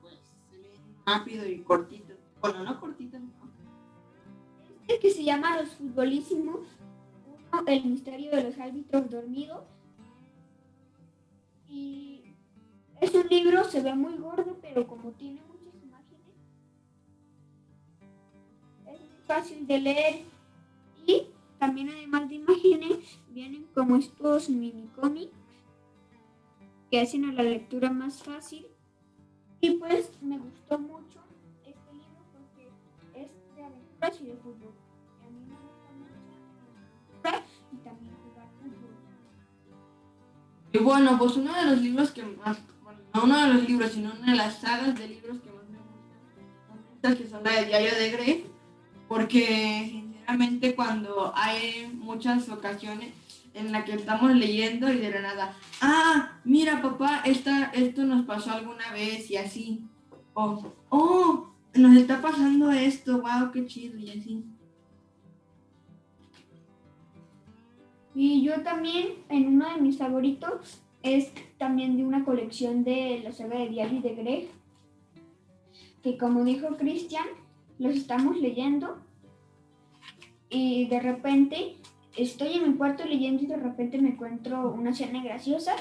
rápido 1.06 1.46
y 1.46 1.60
cortitos. 1.60 2.16
Bueno, 2.40 2.64
no 2.64 2.80
cortitos, 2.80 3.20
no. 3.20 3.28
Este 4.82 4.98
que 4.98 5.10
se 5.10 5.24
llama 5.24 5.60
Los 5.60 5.76
Futbolísimos, 5.76 6.66
El 7.66 7.84
misterio 7.84 8.30
de 8.30 8.44
los 8.44 8.58
árbitros 8.58 9.10
dormidos 9.10 9.64
y 11.70 12.22
es 13.00 13.14
un 13.14 13.28
libro, 13.28 13.64
se 13.64 13.80
ve 13.80 13.94
muy 13.94 14.16
gordo, 14.16 14.58
pero 14.60 14.86
como 14.86 15.12
tiene 15.12 15.40
muchas 15.48 15.74
imágenes, 15.82 16.34
es 18.86 19.00
muy 19.00 19.22
fácil 19.26 19.66
de 19.66 19.80
leer. 19.80 20.24
Y 21.06 21.28
también 21.58 21.90
además 21.90 22.28
de 22.28 22.34
imágenes, 22.34 23.20
vienen 23.30 23.66
como 23.74 23.96
estos 23.96 24.50
mini 24.50 24.88
cómics 25.00 25.32
que 26.90 27.00
hacen 27.00 27.24
a 27.24 27.32
la 27.32 27.44
lectura 27.44 27.90
más 27.90 28.22
fácil. 28.22 28.66
Y 29.60 29.70
pues 29.72 30.10
me 30.20 30.38
gustó 30.38 30.78
mucho 30.78 30.89
Y 40.80 40.82
bueno, 40.82 41.18
pues 41.18 41.36
uno 41.36 41.52
de 41.52 41.66
los 41.66 41.82
libros 41.82 42.10
que 42.10 42.22
más 42.22 42.56
no 43.12 43.24
uno 43.24 43.38
de 43.38 43.54
los 43.54 43.68
libros, 43.68 43.92
sino 43.92 44.12
una 44.18 44.32
de 44.32 44.38
las 44.38 44.60
sagas 44.60 44.98
de 44.98 45.08
libros 45.08 45.36
que 45.40 45.50
más 45.50 45.64
me 45.68 46.90
gustan, 46.92 47.16
que 47.16 47.28
son 47.28 47.44
la 47.44 47.50
de 47.52 47.66
Diario 47.66 47.94
de 47.94 48.10
Grey, 48.10 48.46
porque 49.06 49.88
sinceramente 49.90 50.74
cuando 50.74 51.34
hay 51.36 51.92
muchas 51.92 52.48
ocasiones 52.48 53.12
en 53.52 53.72
las 53.72 53.84
que 53.84 53.92
estamos 53.92 54.34
leyendo 54.34 54.90
y 54.90 55.00
de 55.00 55.10
la 55.10 55.20
nada, 55.20 55.54
ah, 55.82 56.38
mira 56.44 56.80
papá, 56.80 57.20
esta, 57.26 57.64
esto 57.74 58.04
nos 58.04 58.24
pasó 58.24 58.52
alguna 58.52 58.90
vez 58.92 59.30
y 59.30 59.36
así, 59.36 59.82
o, 60.32 60.72
oh, 60.88 61.52
nos 61.74 61.94
está 61.94 62.22
pasando 62.22 62.70
esto, 62.70 63.20
wow, 63.20 63.52
qué 63.52 63.66
chido 63.66 63.98
y 63.98 64.10
así. 64.12 64.44
Y 68.22 68.42
yo 68.42 68.60
también, 68.62 69.14
en 69.30 69.46
uno 69.46 69.66
de 69.72 69.80
mis 69.80 69.96
favoritos, 69.96 70.82
es 71.02 71.32
también 71.56 71.96
de 71.96 72.04
una 72.04 72.22
colección 72.22 72.84
de 72.84 73.22
la 73.24 73.32
saga 73.32 73.58
de 73.58 73.70
Diario 73.70 74.02
de 74.02 74.14
Greg, 74.14 74.48
que 76.02 76.18
como 76.18 76.44
dijo 76.44 76.76
Cristian, 76.76 77.24
los 77.78 77.94
estamos 77.96 78.36
leyendo 78.36 78.98
y 80.50 80.86
de 80.88 81.00
repente 81.00 81.76
estoy 82.14 82.58
en 82.58 82.72
mi 82.72 82.76
cuarto 82.76 83.06
leyendo 83.06 83.44
y 83.44 83.46
de 83.46 83.56
repente 83.56 83.98
me 83.98 84.10
encuentro 84.10 84.70
una 84.70 84.90
escena 84.90 85.24
graciosa 85.24 85.76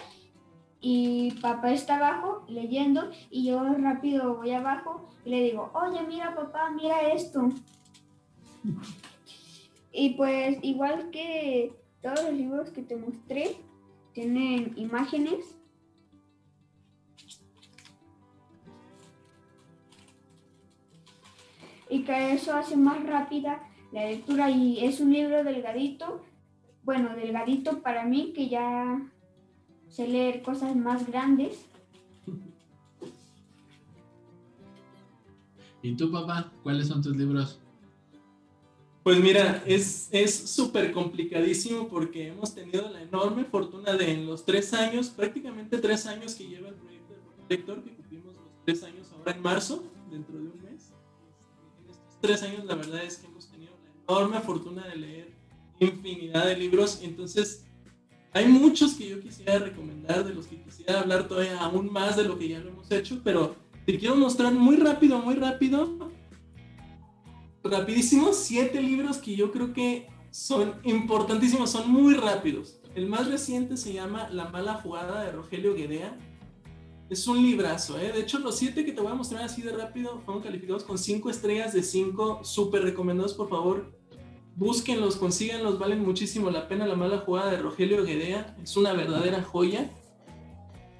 y 0.80 1.32
papá 1.42 1.74
está 1.74 1.98
abajo 1.98 2.46
leyendo 2.48 3.12
y 3.30 3.48
yo 3.48 3.62
rápido 3.74 4.38
voy 4.38 4.52
abajo 4.52 5.10
y 5.26 5.32
le 5.32 5.44
digo, 5.44 5.72
oye, 5.74 6.08
mira 6.08 6.34
papá, 6.34 6.72
mira 6.72 7.12
esto. 7.12 7.50
Y 9.92 10.12
pues 10.12 10.58
igual 10.62 11.10
que 11.10 11.74
todos 12.02 12.24
los 12.24 12.34
libros 12.34 12.70
que 12.70 12.82
te 12.82 12.96
mostré, 12.96 13.58
tienen 14.14 14.74
imágenes. 14.78 15.56
Y 21.90 22.04
que 22.04 22.34
eso 22.34 22.56
hace 22.56 22.78
más 22.78 23.04
rápida 23.06 23.62
la 23.92 24.06
lectura 24.06 24.52
y 24.52 24.86
es 24.86 25.00
un 25.00 25.12
libro 25.12 25.44
delgadito, 25.44 26.24
bueno, 26.84 27.16
delgadito 27.16 27.82
para 27.82 28.06
mí 28.06 28.34
que 28.34 28.48
ya 28.48 29.02
sé 29.88 30.08
leer 30.08 30.44
cosas 30.44 30.76
más 30.76 31.08
grandes. 31.08 31.66
¿Y 35.82 35.96
tú, 35.96 36.12
papá? 36.12 36.52
¿Cuáles 36.62 36.88
son 36.88 37.02
tus 37.02 37.16
libros 37.16 37.60
pues 39.10 39.22
mira, 39.22 39.64
es 39.66 40.52
súper 40.52 40.92
complicadísimo 40.92 41.88
porque 41.88 42.28
hemos 42.28 42.54
tenido 42.54 42.92
la 42.92 43.02
enorme 43.02 43.44
fortuna 43.44 43.94
de 43.94 44.12
en 44.12 44.28
los 44.28 44.46
tres 44.46 44.72
años, 44.72 45.08
prácticamente 45.10 45.80
tres 45.80 46.06
años 46.06 46.36
que 46.36 46.48
lleva 46.48 46.70
el 46.70 46.76
proyecto 46.76 47.16
de 47.16 47.56
Lector, 47.56 47.84
que 47.84 47.96
cumplimos 47.96 48.36
los 48.36 48.46
tres 48.64 48.84
años 48.84 49.12
ahora 49.12 49.32
en 49.32 49.42
marzo, 49.42 49.84
dentro 50.12 50.38
de 50.38 50.44
un 50.44 50.62
mes. 50.62 50.94
En 51.84 51.90
estos 51.90 52.20
tres 52.22 52.44
años 52.44 52.66
la 52.66 52.76
verdad 52.76 53.04
es 53.04 53.18
que 53.18 53.26
hemos 53.26 53.50
tenido 53.50 53.72
la 53.84 54.14
enorme 54.14 54.42
fortuna 54.42 54.88
de 54.88 54.96
leer 54.98 55.34
infinidad 55.80 56.46
de 56.46 56.58
libros. 56.58 57.00
Entonces, 57.02 57.66
hay 58.32 58.48
muchos 58.48 58.94
que 58.94 59.10
yo 59.10 59.20
quisiera 59.20 59.58
recomendar, 59.58 60.24
de 60.24 60.36
los 60.36 60.46
que 60.46 60.62
quisiera 60.62 61.00
hablar 61.00 61.28
todavía 61.28 61.60
aún 61.60 61.92
más 61.92 62.16
de 62.16 62.26
lo 62.26 62.38
que 62.38 62.50
ya 62.50 62.60
lo 62.60 62.70
hemos 62.70 62.92
hecho, 62.92 63.20
pero 63.24 63.56
te 63.88 63.98
quiero 63.98 64.16
mostrar 64.16 64.54
muy 64.54 64.76
rápido, 64.76 65.18
muy 65.18 65.34
rápido, 65.34 66.12
rapidísimo, 67.64 68.34
siete 68.34 68.82
libros 68.82 69.18
que 69.18 69.36
yo 69.36 69.52
creo 69.52 69.74
que 69.74 70.08
son 70.32 70.76
importantísimos, 70.84 71.72
son 71.72 71.92
muy 71.92 72.14
rápidos. 72.14 72.80
El 72.96 73.08
más 73.08 73.28
reciente 73.28 73.78
se 73.78 73.94
llama 73.94 74.30
La 74.30 74.50
mala 74.50 74.76
jugada 74.76 75.24
de 75.24 75.32
Rogelio 75.32 75.74
Guedea. 75.76 76.18
Es 77.10 77.28
un 77.28 77.42
librazo, 77.42 78.00
¿eh? 78.00 78.12
De 78.12 78.20
hecho, 78.20 78.40
los 78.40 78.56
siete 78.56 78.86
que 78.86 78.92
te 78.92 79.02
voy 79.02 79.12
a 79.12 79.16
mostrar 79.16 79.44
así 79.44 79.62
de 79.62 79.72
rápido 79.72 80.22
fueron 80.26 80.44
calificados 80.44 80.84
con 80.84 80.98
cinco 80.98 81.30
estrellas 81.30 81.74
de 81.74 81.82
cinco, 81.82 82.44
súper 82.44 82.84
recomendados, 82.84 83.34
por 83.34 83.50
favor. 83.50 83.98
Búsquenlos, 84.56 85.16
consíganlos, 85.16 85.80
valen 85.80 86.04
muchísimo 86.04 86.52
la 86.52 86.68
pena. 86.68 86.86
La 86.86 86.96
mala 86.96 87.20
jugada 87.20 87.52
de 87.52 87.58
Rogelio 87.58 88.04
Guedea 88.04 88.56
es 88.62 88.78
una 88.78 88.94
verdadera 88.94 89.42
joya. 89.42 89.90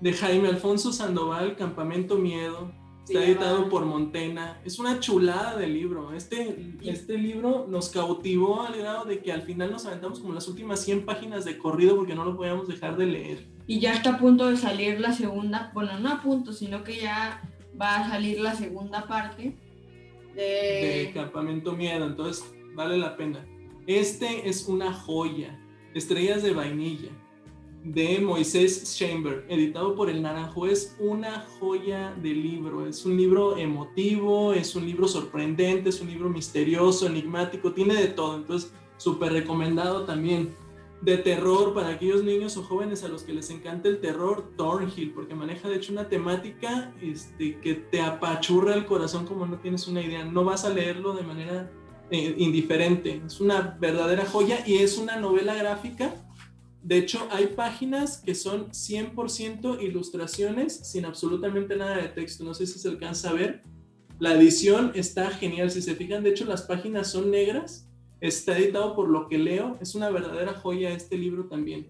De 0.02 0.14
Jaime 0.14 0.48
Alfonso 0.48 0.94
Sandoval, 0.94 1.58
Campamento 1.58 2.18
Miedo, 2.18 2.72
Está 3.10 3.26
editado 3.26 3.70
por 3.70 3.86
Montena. 3.86 4.62
Es 4.64 4.78
una 4.78 5.00
chulada 5.00 5.58
de 5.58 5.66
libro. 5.66 6.14
Este, 6.14 6.76
este 6.84 7.18
libro 7.18 7.66
nos 7.68 7.90
cautivó 7.90 8.62
al 8.62 8.78
grado 8.78 9.06
de 9.06 9.20
que 9.20 9.32
al 9.32 9.42
final 9.42 9.72
nos 9.72 9.88
aventamos 9.88 10.20
como 10.20 10.34
las 10.34 10.48
últimas 10.48 10.84
100 10.84 11.06
páginas 11.06 11.44
de 11.44 11.58
corrido 11.58 11.96
porque 11.96 12.14
no 12.14 12.24
lo 12.24 12.38
podíamos 12.38 12.68
dejar 12.68 12.98
de 12.98 13.08
leer. 13.08 13.48
Y 13.66 13.80
ya 13.80 13.94
está 13.94 14.12
a 14.12 14.20
punto 14.20 14.48
de 14.48 14.58
salir 14.58 15.00
la 15.00 15.12
segunda, 15.14 15.72
bueno, 15.74 16.00
no 16.00 16.10
a 16.10 16.22
punto, 16.22 16.54
sino 16.54 16.84
que 16.84 16.98
ya 16.98 17.42
va 17.80 17.98
a 17.98 18.10
salir 18.10 18.40
la 18.40 18.54
segunda 18.54 19.08
parte 19.08 19.58
de... 20.36 20.44
de 20.44 21.12
Campamento 21.14 21.74
Miedo. 21.74 22.06
Entonces, 22.06 22.46
vale 22.76 22.98
la 22.98 23.18
pena. 23.18 23.44
Este 23.88 24.48
es 24.48 24.68
una 24.68 24.94
joya. 24.94 25.60
Estrellas 25.96 26.44
de 26.44 26.52
vainilla 26.52 27.10
de 27.84 28.20
Moisés 28.20 28.98
Chamber, 28.98 29.46
editado 29.50 29.96
por 29.96 30.10
El 30.10 30.22
Naranjo. 30.22 30.68
Es 30.68 30.96
una 31.00 31.46
joya 31.60 32.14
de 32.22 32.30
libro, 32.30 32.86
es 32.88 33.06
un 33.06 33.18
libro 33.18 33.58
emotivo, 33.58 34.54
es 34.54 34.76
un 34.76 34.86
libro 34.86 35.08
sorprendente, 35.08 35.90
es 35.90 36.02
un 36.02 36.10
libro 36.10 36.30
misterioso, 36.30 37.08
enigmático, 37.08 37.72
tiene 37.72 37.96
de 37.96 38.08
todo, 38.08 38.38
entonces 38.38 38.74
súper 38.98 39.34
recomendado 39.34 40.06
también. 40.06 40.56
De 41.02 41.18
terror 41.18 41.74
para 41.74 41.92
aquellos 41.92 42.26
niños 42.26 42.58
o 42.58 42.64
jóvenes 42.64 43.06
a 43.06 43.08
los 43.08 43.24
que 43.24 43.34
les 43.34 43.50
encanta 43.50 43.88
el 43.88 44.02
terror, 44.02 44.52
Thornhill, 44.58 45.14
porque 45.14 45.34
maneja 45.34 45.70
de 45.70 45.78
hecho 45.78 45.94
una 45.94 46.10
temática 46.10 46.94
este, 47.02 47.58
que 47.62 47.76
te 47.76 48.02
apachurra 48.02 48.74
el 48.74 48.86
corazón 48.86 49.26
como 49.26 49.46
no 49.46 49.60
tienes 49.60 49.88
una 49.88 50.02
idea. 50.02 50.26
No 50.26 50.44
vas 50.44 50.66
a 50.66 50.70
leerlo 50.70 51.14
de 51.14 51.24
manera 51.24 51.72
eh, 52.12 52.36
indiferente, 52.38 53.22
es 53.26 53.40
una 53.40 53.78
verdadera 53.80 54.26
joya 54.26 54.62
y 54.68 54.80
es 54.80 54.98
una 54.98 55.16
novela 55.16 55.54
gráfica 55.54 56.14
de 56.82 56.98
hecho, 56.98 57.28
hay 57.30 57.48
páginas 57.48 58.22
que 58.22 58.34
son 58.36 58.70
100% 58.70 59.82
ilustraciones 59.82 60.76
sin 60.90 61.06
absolutamente 61.06 61.76
nada 61.76 61.98
de 61.98 62.08
texto. 62.08 62.44
No 62.44 62.54
sé 62.54 62.68
si 62.68 62.80
se 62.80 62.88
alcanza 62.88 63.30
a 63.30 63.34
ver. 63.34 63.64
La 64.18 64.34
edición 64.34 64.92
está 64.96 65.30
genial. 65.30 65.72
Si 65.72 65.82
se 65.82 65.96
fijan, 65.96 66.24
de 66.24 66.30
hecho, 66.30 66.46
las 66.46 66.62
páginas 66.62 67.12
son 67.12 67.32
negras. 67.32 67.90
Está 68.22 68.58
editado 68.58 68.96
por 68.96 69.10
lo 69.10 69.28
que 69.28 69.38
leo. 69.38 69.78
Es 69.82 69.94
una 69.94 70.10
verdadera 70.10 70.54
joya 70.54 70.92
este 70.92 71.18
libro 71.18 71.48
también. 71.48 71.90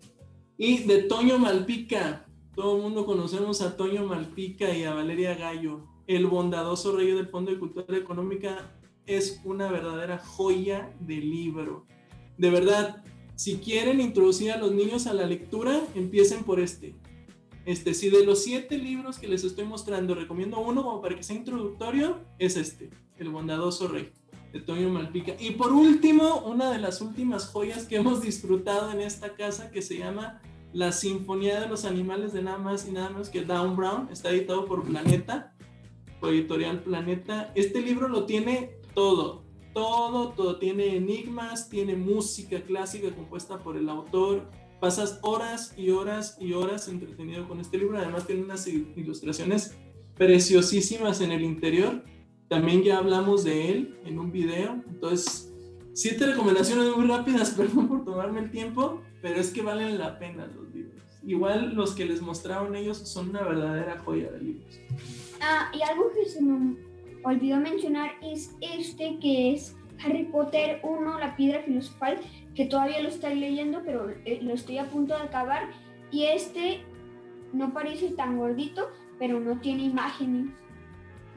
Y 0.57 0.79
de 0.79 1.03
Toño 1.03 1.37
Malpica. 1.37 2.25
Todo 2.55 2.75
el 2.75 2.81
mundo 2.81 3.05
conocemos 3.05 3.61
a 3.61 3.77
Toño 3.77 4.05
Malpica 4.05 4.75
y 4.75 4.83
a 4.83 4.93
Valeria 4.93 5.35
Gallo. 5.35 5.85
El 6.07 6.25
bondadoso 6.25 6.95
rey 6.95 7.11
del 7.11 7.27
Fondo 7.27 7.51
de 7.51 7.59
Cultura 7.59 7.95
Económica 7.95 8.75
es 9.05 9.39
una 9.45 9.71
verdadera 9.71 10.17
joya 10.17 10.91
de 10.99 11.15
libro. 11.17 11.85
De 12.37 12.49
verdad, 12.49 13.03
si 13.39 13.55
quieren 13.55 14.01
introducir 14.01 14.51
a 14.51 14.57
los 14.57 14.73
niños 14.73 15.07
a 15.07 15.13
la 15.13 15.25
lectura, 15.25 15.81
empiecen 15.95 16.43
por 16.43 16.59
este. 16.59 16.93
Este, 17.65 17.93
si 17.93 18.09
de 18.09 18.25
los 18.25 18.43
siete 18.43 18.77
libros 18.77 19.17
que 19.17 19.29
les 19.29 19.45
estoy 19.45 19.63
mostrando 19.63 20.13
recomiendo 20.13 20.59
uno 20.59 20.83
como 20.83 21.01
para 21.01 21.15
que 21.15 21.23
sea 21.23 21.37
introductorio, 21.37 22.19
es 22.37 22.57
este, 22.57 22.89
El 23.17 23.29
bondadoso 23.29 23.87
rey, 23.87 24.11
de 24.51 24.59
Toño 24.59 24.89
Malpica. 24.89 25.35
Y 25.39 25.51
por 25.51 25.71
último, 25.71 26.41
una 26.45 26.69
de 26.69 26.79
las 26.79 26.99
últimas 26.99 27.47
joyas 27.47 27.85
que 27.85 27.95
hemos 27.95 28.21
disfrutado 28.21 28.91
en 28.91 28.99
esta 28.99 29.33
casa 29.35 29.71
que 29.71 29.81
se 29.81 29.97
llama 29.97 30.41
La 30.73 30.91
Sinfonía 30.91 31.61
de 31.61 31.69
los 31.69 31.85
Animales 31.85 32.33
de 32.33 32.41
nada 32.41 32.57
más 32.57 32.89
y 32.89 32.91
nada 32.91 33.09
menos 33.09 33.29
que 33.29 33.45
Down 33.45 33.77
Brown, 33.77 34.09
está 34.11 34.31
editado 34.31 34.65
por 34.65 34.83
Planeta, 34.83 35.55
por 36.19 36.31
Editorial 36.31 36.83
Planeta. 36.83 37.53
Este 37.55 37.81
libro 37.81 38.09
lo 38.09 38.25
tiene 38.25 38.81
todo, 38.93 39.45
todo, 39.73 40.29
todo 40.29 40.57
tiene 40.57 40.95
enigmas, 40.95 41.69
tiene 41.69 41.95
música 41.95 42.61
clásica 42.61 43.13
compuesta 43.15 43.59
por 43.59 43.77
el 43.77 43.89
autor. 43.89 44.49
Pasas 44.79 45.19
horas 45.23 45.73
y 45.77 45.89
horas 45.89 46.37
y 46.39 46.53
horas 46.53 46.87
entretenido 46.87 47.47
con 47.47 47.59
este 47.59 47.77
libro. 47.77 47.97
Además 47.97 48.25
tiene 48.25 48.43
unas 48.43 48.67
ilustraciones 48.67 49.75
preciosísimas 50.15 51.21
en 51.21 51.31
el 51.31 51.43
interior. 51.43 52.03
También 52.47 52.83
ya 52.83 52.97
hablamos 52.97 53.43
de 53.43 53.69
él 53.69 53.99
en 54.05 54.19
un 54.19 54.31
video. 54.31 54.81
Entonces, 54.87 55.53
siete 55.93 56.25
recomendaciones 56.25 56.95
muy 56.95 57.05
rápidas, 57.05 57.51
perdón 57.57 57.87
por 57.87 58.05
tomarme 58.05 58.39
el 58.39 58.51
tiempo, 58.51 59.01
pero 59.21 59.39
es 59.39 59.51
que 59.51 59.61
valen 59.61 59.97
la 59.97 60.17
pena 60.17 60.47
los 60.47 60.73
libros. 60.73 61.01
Igual 61.23 61.75
los 61.75 61.93
que 61.93 62.05
les 62.05 62.21
mostraron 62.21 62.75
ellos 62.75 62.97
son 62.97 63.29
una 63.29 63.43
verdadera 63.43 63.99
joya 63.99 64.31
de 64.31 64.39
libros. 64.39 64.79
Ah, 65.41 65.69
y 65.73 65.81
algo 65.81 66.11
que 66.13 66.25
se 66.25 66.41
me 66.41 66.53
olvidó 67.23 67.57
mencionar 67.57 68.11
es 68.21 68.55
este 68.61 69.19
que 69.19 69.53
es 69.53 69.75
Harry 70.03 70.25
Potter 70.25 70.79
1, 70.83 71.19
la 71.19 71.35
piedra 71.35 71.61
filosofal, 71.61 72.19
que 72.55 72.65
todavía 72.65 73.01
lo 73.01 73.09
estoy 73.09 73.35
leyendo, 73.35 73.81
pero 73.85 74.09
eh, 74.09 74.39
lo 74.41 74.53
estoy 74.53 74.77
a 74.77 74.89
punto 74.89 75.15
de 75.15 75.23
acabar. 75.23 75.69
Y 76.11 76.25
este 76.25 76.81
no 77.53 77.73
parece 77.73 78.11
tan 78.11 78.37
gordito, 78.37 78.89
pero 79.17 79.39
no 79.39 79.59
tiene 79.59 79.83
imágenes. 79.83 80.51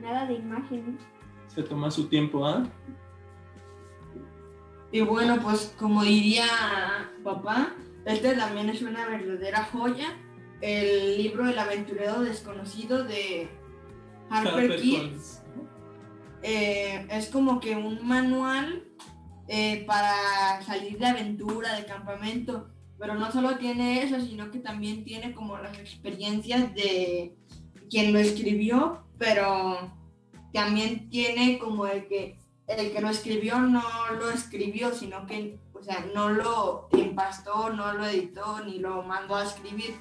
Nada 0.00 0.26
de 0.26 0.34
imágenes. 0.34 1.00
Se 1.48 1.62
toma 1.62 1.90
su 1.90 2.08
tiempo, 2.08 2.46
¿ah? 2.46 2.64
Y 4.90 5.00
bueno, 5.00 5.38
pues 5.42 5.74
como 5.78 6.04
diría 6.04 6.46
papá, 7.24 7.74
este 8.04 8.34
también 8.34 8.68
es 8.68 8.82
una 8.82 9.06
verdadera 9.06 9.64
joya. 9.64 10.16
El 10.60 11.18
libro 11.18 11.46
del 11.46 11.58
aventurero 11.58 12.20
desconocido 12.20 13.02
de 13.04 13.48
Harper, 14.30 14.76
Kids. 14.76 15.41
Eh, 16.42 17.06
es 17.10 17.28
como 17.28 17.60
que 17.60 17.76
un 17.76 18.06
manual 18.06 18.84
eh, 19.48 19.84
para 19.86 20.62
salir 20.62 20.98
de 20.98 21.06
aventura, 21.06 21.74
de 21.74 21.86
campamento, 21.86 22.68
pero 22.98 23.14
no 23.14 23.30
solo 23.30 23.56
tiene 23.58 24.02
eso, 24.02 24.20
sino 24.20 24.50
que 24.50 24.58
también 24.58 25.04
tiene 25.04 25.34
como 25.34 25.58
las 25.58 25.78
experiencias 25.78 26.74
de 26.74 27.36
quien 27.90 28.12
lo 28.12 28.18
escribió, 28.18 29.04
pero 29.18 29.92
también 30.52 31.08
tiene 31.10 31.58
como 31.58 31.86
el 31.86 32.06
que 32.06 32.42
el 32.66 32.92
que 32.92 33.00
lo 33.00 33.10
escribió 33.10 33.58
no 33.58 33.82
lo 34.18 34.30
escribió, 34.30 34.92
sino 34.94 35.26
que, 35.26 35.58
o 35.72 35.82
sea, 35.82 36.06
no 36.14 36.30
lo 36.30 36.88
empastó, 36.92 37.70
no 37.70 37.92
lo 37.92 38.06
editó, 38.06 38.60
ni 38.64 38.78
lo 38.78 39.02
mandó 39.02 39.36
a 39.36 39.44
escribir, 39.44 39.94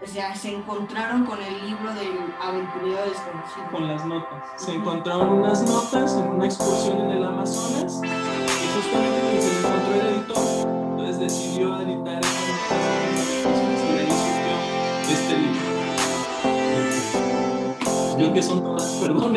o 0.00 0.06
sea, 0.06 0.34
se 0.34 0.54
encontraron 0.54 1.24
con 1.24 1.42
el 1.42 1.66
libro 1.66 1.92
del 1.92 2.32
aventurero 2.40 3.04
desconocido. 3.04 3.66
Con 3.72 3.88
las 3.88 4.04
notas. 4.06 4.44
Se 4.56 4.72
encontraron 4.72 5.40
unas 5.40 5.62
notas 5.62 6.14
en 6.14 6.28
una 6.28 6.44
excursión 6.46 7.00
en 7.00 7.10
el 7.10 7.24
Amazonas 7.24 8.00
y 8.04 8.08
justamente 8.74 9.20
cuando 9.20 9.42
se 9.42 9.58
encontró 9.58 9.94
el 9.94 10.06
editor, 10.06 10.38
entonces 10.90 11.18
decidió 11.18 11.80
editar 11.80 12.20
esas 12.20 12.48
notas 12.48 12.82
y 13.82 13.92
de 13.92 14.00
ahí 14.00 14.10
surgió 14.10 14.54
este 15.10 15.34
libro. 15.36 15.66
Creo 18.16 18.32
que 18.32 18.42
son 18.42 18.62
todas, 18.62 18.92
perdón, 18.94 19.36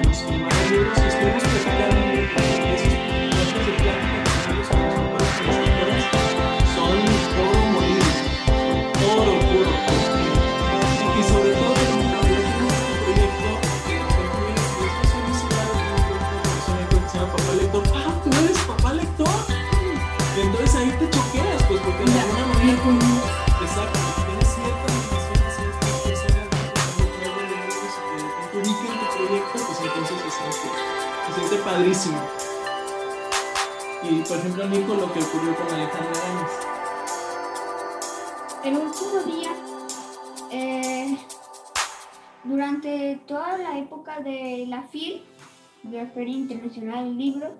padrísimo. 31.71 32.17
Y 34.03 34.21
por 34.23 34.37
ejemplo, 34.37 34.67
Nico, 34.67 34.93
lo 34.93 35.13
que 35.13 35.19
ocurrió 35.19 35.55
con 35.55 35.73
Alejandra 35.73 36.21
Gámez. 36.21 36.51
El 38.65 38.77
último 38.77 39.37
día, 39.37 39.51
eh, 40.51 41.17
durante 42.43 43.21
toda 43.25 43.57
la 43.57 43.77
época 43.77 44.19
de 44.19 44.65
la 44.67 44.83
FIL, 44.83 45.23
de 45.83 45.97
la 45.97 46.07
Feria 46.07 46.35
Internacional 46.35 47.05
del 47.05 47.17
Libro, 47.17 47.55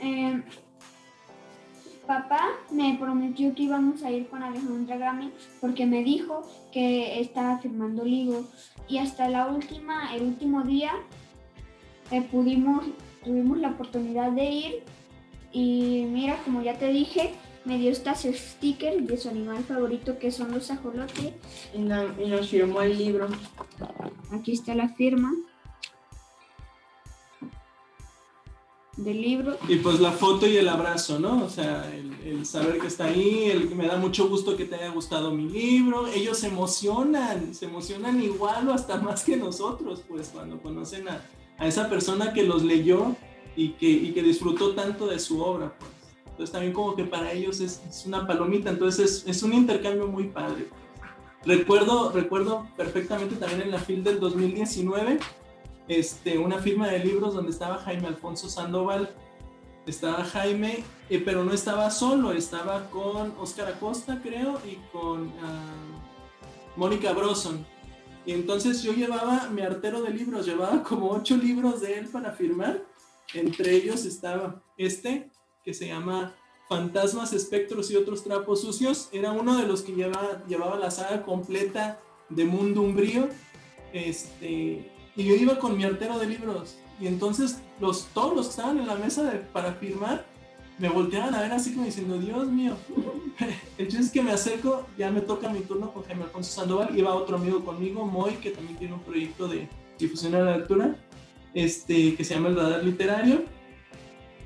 eh, 0.00 0.42
papá 2.06 2.42
me 2.70 2.96
prometió 2.98 3.54
que 3.54 3.62
íbamos 3.64 4.02
a 4.02 4.10
ir 4.10 4.28
con 4.28 4.42
Alejandra 4.42 4.96
Gámez 4.96 5.32
porque 5.60 5.86
me 5.86 6.02
dijo 6.02 6.42
que 6.72 7.20
estaba 7.20 7.58
firmando 7.58 8.04
libros 8.04 8.46
y 8.88 8.98
hasta 8.98 9.28
la 9.28 9.46
última, 9.46 10.14
el 10.14 10.22
último 10.22 10.62
día 10.62 10.92
eh, 12.10 12.22
pudimos 12.22 12.84
tuvimos 13.24 13.58
la 13.58 13.70
oportunidad 13.70 14.32
de 14.32 14.44
ir 14.44 14.82
y 15.52 16.06
mira, 16.08 16.42
como 16.44 16.62
ya 16.62 16.78
te 16.78 16.88
dije, 16.88 17.34
me 17.64 17.78
dio 17.78 17.90
estas 17.90 18.22
stickers 18.22 19.06
de 19.06 19.16
su 19.16 19.28
animal 19.28 19.64
favorito 19.64 20.18
que 20.18 20.30
son 20.30 20.52
los 20.52 20.70
ajolotes. 20.70 21.32
Y, 21.74 21.78
nos 21.78 22.48
firmó 22.48 22.82
el 22.82 22.96
libro. 22.96 23.28
Aquí 24.30 24.52
está 24.52 24.74
la 24.74 24.88
firma 24.90 25.32
del 28.96 29.20
libro. 29.20 29.56
Y 29.68 29.76
pues 29.76 30.00
la 30.00 30.12
foto 30.12 30.46
y 30.46 30.56
el 30.56 30.68
abrazo, 30.68 31.18
¿no? 31.18 31.44
O 31.44 31.48
sea, 31.48 31.90
el, 31.94 32.12
el, 32.24 32.46
saber 32.46 32.78
que 32.78 32.88
está 32.88 33.04
ahí, 33.04 33.44
el 33.50 33.68
que 33.68 33.74
me 33.74 33.86
da 33.86 33.96
mucho 33.96 34.28
gusto 34.28 34.56
que 34.56 34.64
te 34.64 34.74
haya 34.74 34.88
gustado 34.88 35.30
mi 35.30 35.48
libro. 35.48 36.08
Ellos 36.08 36.38
se 36.38 36.48
emocionan, 36.48 37.54
se 37.54 37.66
emocionan 37.66 38.20
igual 38.22 38.68
o 38.68 38.72
hasta 38.72 38.96
más 38.96 39.24
que 39.24 39.36
nosotros, 39.36 40.02
pues 40.08 40.28
cuando 40.28 40.60
conocen 40.60 41.08
a, 41.08 41.22
a 41.58 41.66
esa 41.66 41.88
persona 41.88 42.32
que 42.32 42.44
los 42.44 42.62
leyó 42.62 43.16
y 43.56 43.70
que, 43.70 43.88
y 43.88 44.12
que 44.12 44.22
disfrutó 44.22 44.74
tanto 44.74 45.08
de 45.08 45.18
su 45.18 45.42
obra. 45.42 45.74
Pues. 45.78 45.90
Entonces 46.30 46.52
también 46.52 46.72
como 46.72 46.94
que 46.94 47.04
para 47.04 47.32
ellos 47.32 47.60
es, 47.60 47.82
es 47.88 48.06
una 48.06 48.26
palomita, 48.26 48.70
entonces 48.70 49.24
es, 49.24 49.26
es, 49.26 49.42
un 49.42 49.52
intercambio 49.52 50.06
muy 50.06 50.28
padre. 50.28 50.68
Recuerdo, 51.44 52.12
recuerdo 52.12 52.68
perfectamente 52.76 53.34
también 53.36 53.62
en 53.62 53.70
la 53.72 53.78
FIL 53.78 54.04
del 54.04 54.20
2019, 54.20 55.18
este, 55.88 56.38
una 56.38 56.58
firma 56.58 56.88
de 56.88 57.00
libros 57.00 57.34
donde 57.34 57.50
estaba 57.50 57.78
Jaime 57.78 58.06
Alfonso 58.06 58.48
Sandoval, 58.48 59.10
estaba 59.86 60.22
Jaime, 60.24 60.84
eh, 61.10 61.22
pero 61.24 61.44
no 61.44 61.52
estaba 61.52 61.90
solo, 61.90 62.32
estaba 62.32 62.88
con 62.90 63.34
Oscar 63.38 63.68
Acosta, 63.68 64.20
creo, 64.22 64.60
y 64.64 64.76
con 64.92 65.28
uh, 65.28 66.76
Mónica 66.76 67.12
Broson 67.12 67.66
y 68.26 68.32
entonces 68.32 68.82
yo 68.82 68.92
llevaba 68.92 69.48
mi 69.50 69.62
artero 69.62 70.02
de 70.02 70.10
libros, 70.10 70.46
llevaba 70.46 70.82
como 70.82 71.10
ocho 71.10 71.36
libros 71.36 71.80
de 71.80 71.98
él 71.98 72.06
para 72.08 72.32
firmar. 72.32 72.82
Entre 73.34 73.74
ellos 73.74 74.04
estaba 74.04 74.62
este, 74.76 75.30
que 75.64 75.74
se 75.74 75.88
llama 75.88 76.34
Fantasmas, 76.68 77.32
Espectros 77.32 77.90
y 77.90 77.96
otros 77.96 78.24
trapos 78.24 78.60
sucios. 78.62 79.08
Era 79.12 79.32
uno 79.32 79.56
de 79.56 79.66
los 79.66 79.82
que 79.82 79.92
llevaba, 79.92 80.44
llevaba 80.46 80.76
la 80.76 80.90
saga 80.90 81.22
completa 81.22 82.00
de 82.28 82.44
Mundo 82.44 82.82
Umbrío. 82.82 83.28
Este, 83.92 84.90
y 85.16 85.24
yo 85.24 85.34
iba 85.34 85.58
con 85.58 85.76
mi 85.76 85.84
artero 85.84 86.18
de 86.18 86.26
libros. 86.26 86.78
Y 87.00 87.06
entonces 87.06 87.60
los, 87.80 88.06
todos 88.12 88.34
los 88.34 88.46
que 88.46 88.50
estaban 88.50 88.78
en 88.78 88.86
la 88.86 88.96
mesa 88.96 89.42
para 89.52 89.74
firmar 89.74 90.26
me 90.78 90.88
volteaban 90.88 91.34
a 91.34 91.40
ver 91.40 91.52
así 91.52 91.72
como 91.72 91.86
diciendo, 91.86 92.18
Dios 92.18 92.46
mío. 92.48 92.76
Entonces 93.78 94.10
que 94.10 94.22
me 94.22 94.32
acerco, 94.32 94.86
ya 94.96 95.10
me 95.10 95.20
toca 95.20 95.48
mi 95.48 95.60
turno 95.60 95.92
con 95.92 96.04
Jaime 96.04 96.24
Alfonso 96.24 96.52
Sandoval, 96.52 96.96
iba 96.96 97.14
otro 97.14 97.36
amigo 97.36 97.64
conmigo, 97.64 98.04
Moy, 98.04 98.34
que 98.34 98.50
también 98.50 98.78
tiene 98.78 98.94
un 98.94 99.00
proyecto 99.00 99.48
de 99.48 99.68
difusión 99.98 100.32
de 100.32 100.42
la 100.42 100.56
lectura, 100.58 100.96
este, 101.54 102.14
que 102.14 102.24
se 102.24 102.34
llama 102.34 102.48
El 102.48 102.56
Radar 102.56 102.84
Literario. 102.84 103.42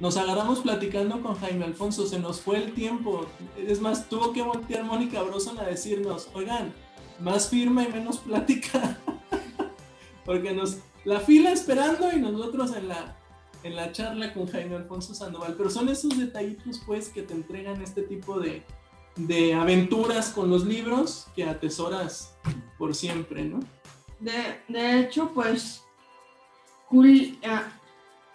Nos 0.01 0.17
agarramos 0.17 0.61
platicando 0.61 1.23
con 1.23 1.37
Jaime 1.37 1.65
Alfonso, 1.65 2.07
se 2.07 2.19
nos 2.19 2.41
fue 2.41 2.57
el 2.57 2.73
tiempo. 2.73 3.27
Es 3.57 3.81
más, 3.81 4.09
tuvo 4.09 4.33
que 4.33 4.43
voltear 4.43 4.85
Mónica 4.85 5.23
Broson 5.23 5.59
a 5.61 5.65
decirnos, 5.65 6.29
oigan, 6.35 6.73
más 7.21 7.49
firma 7.49 7.85
y 7.85 7.89
menos 7.89 8.19
plática. 8.19 8.99
Porque 10.25 10.53
nos, 10.53 10.79
la 11.05 11.21
fila 11.21 11.53
esperando 11.53 12.11
y 12.13 12.19
nosotros 12.19 12.75
en 12.75 12.89
la, 12.89 13.17
en 13.63 13.77
la 13.77 13.93
charla 13.93 14.33
con 14.33 14.47
Jaime 14.49 14.77
Alfonso 14.77 15.15
Sandoval, 15.15 15.55
pero 15.57 15.71
son 15.71 15.89
esos 15.89 16.19
detallitos 16.19 16.81
pues 16.87 17.09
que 17.09 17.23
te 17.23 17.35
entregan 17.35 17.81
este 17.83 18.03
tipo 18.03 18.41
de, 18.41 18.63
de 19.17 19.55
aventuras 19.55 20.31
con 20.31 20.51
los 20.51 20.65
libros 20.65 21.27
que 21.35 21.45
atesoras 21.45 22.37
por 22.79 22.95
siempre, 22.95 23.45
¿no? 23.45 23.61
De, 24.21 24.33
de 24.69 25.01
hecho, 25.01 25.31
pues 25.35 25.83
ah, 27.45 27.73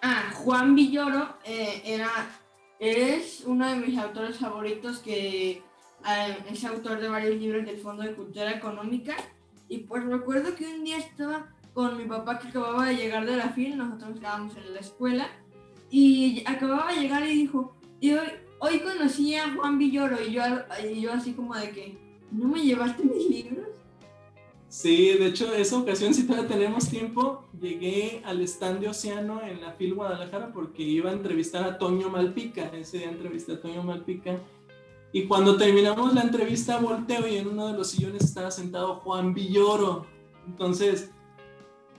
ah, 0.02 0.32
Juan 0.36 0.76
Villoro 0.76 1.38
eh, 1.46 1.82
era, 1.86 2.10
es 2.80 3.44
uno 3.46 3.68
de 3.68 3.76
mis 3.76 3.98
autores 3.98 4.38
favoritos 4.38 5.00
que 5.00 5.52
eh, 6.08 6.38
es 6.50 6.64
autor 6.66 7.00
de 7.00 7.10
varios 7.10 7.36
libros 7.36 7.66
del 7.66 7.80
Fondo 7.80 8.04
de 8.04 8.16
Cultura 8.16 8.52
Económica 8.52 9.16
y 9.70 9.80
pues 9.80 10.04
recuerdo 10.06 10.56
que 10.56 10.66
un 10.66 10.84
día 10.84 10.98
estaba 10.98 11.48
con 11.78 11.96
mi 11.96 12.06
papá 12.06 12.40
que 12.40 12.48
acababa 12.48 12.88
de 12.88 12.96
llegar 12.96 13.24
de 13.24 13.36
la 13.36 13.50
FIL, 13.50 13.78
nosotros 13.78 14.16
estábamos 14.16 14.58
en 14.58 14.74
la 14.74 14.80
escuela, 14.80 15.30
y 15.92 16.42
acababa 16.48 16.92
de 16.92 17.02
llegar 17.02 17.24
y 17.28 17.36
dijo, 17.36 17.76
y 18.02 18.14
hoy, 18.14 18.30
hoy 18.58 18.80
conocí 18.80 19.36
a 19.36 19.54
Juan 19.54 19.78
Villoro, 19.78 20.18
y 20.28 20.32
yo, 20.32 20.42
y 20.92 21.02
yo 21.02 21.14
así 21.14 21.34
como 21.34 21.54
de 21.54 21.70
que, 21.70 21.96
¿no 22.32 22.48
me 22.48 22.64
llevaste 22.64 23.04
mis 23.04 23.30
libros? 23.30 23.68
Sí, 24.68 25.14
de 25.20 25.28
hecho, 25.28 25.54
esa 25.54 25.78
ocasión, 25.78 26.16
si 26.16 26.26
todavía 26.26 26.50
tenemos 26.50 26.90
tiempo, 26.90 27.46
llegué 27.62 28.24
al 28.26 28.42
stand 28.42 28.80
de 28.80 28.90
Océano 28.90 29.44
en 29.44 29.62
la 29.62 29.74
FIL 29.74 29.94
Guadalajara 29.94 30.52
porque 30.52 30.82
iba 30.82 31.12
a 31.12 31.14
entrevistar 31.14 31.64
a 31.64 31.78
Toño 31.78 32.10
Malpica. 32.10 32.72
Ese 32.76 32.98
día 32.98 33.10
entrevisté 33.10 33.54
a 33.54 33.62
Toño 33.62 33.84
Malpica. 33.84 34.40
Y 35.14 35.28
cuando 35.28 35.58
terminamos 35.58 36.16
la 36.16 36.22
entrevista, 36.22 36.80
volteo 36.80 37.28
y 37.28 37.38
en 37.38 37.48
uno 37.48 37.68
de 37.68 37.74
los 37.74 37.92
sillones 37.92 38.24
estaba 38.24 38.50
sentado 38.50 38.96
Juan 38.96 39.36
Villoro. 39.36 40.08
Entonces, 40.48 41.12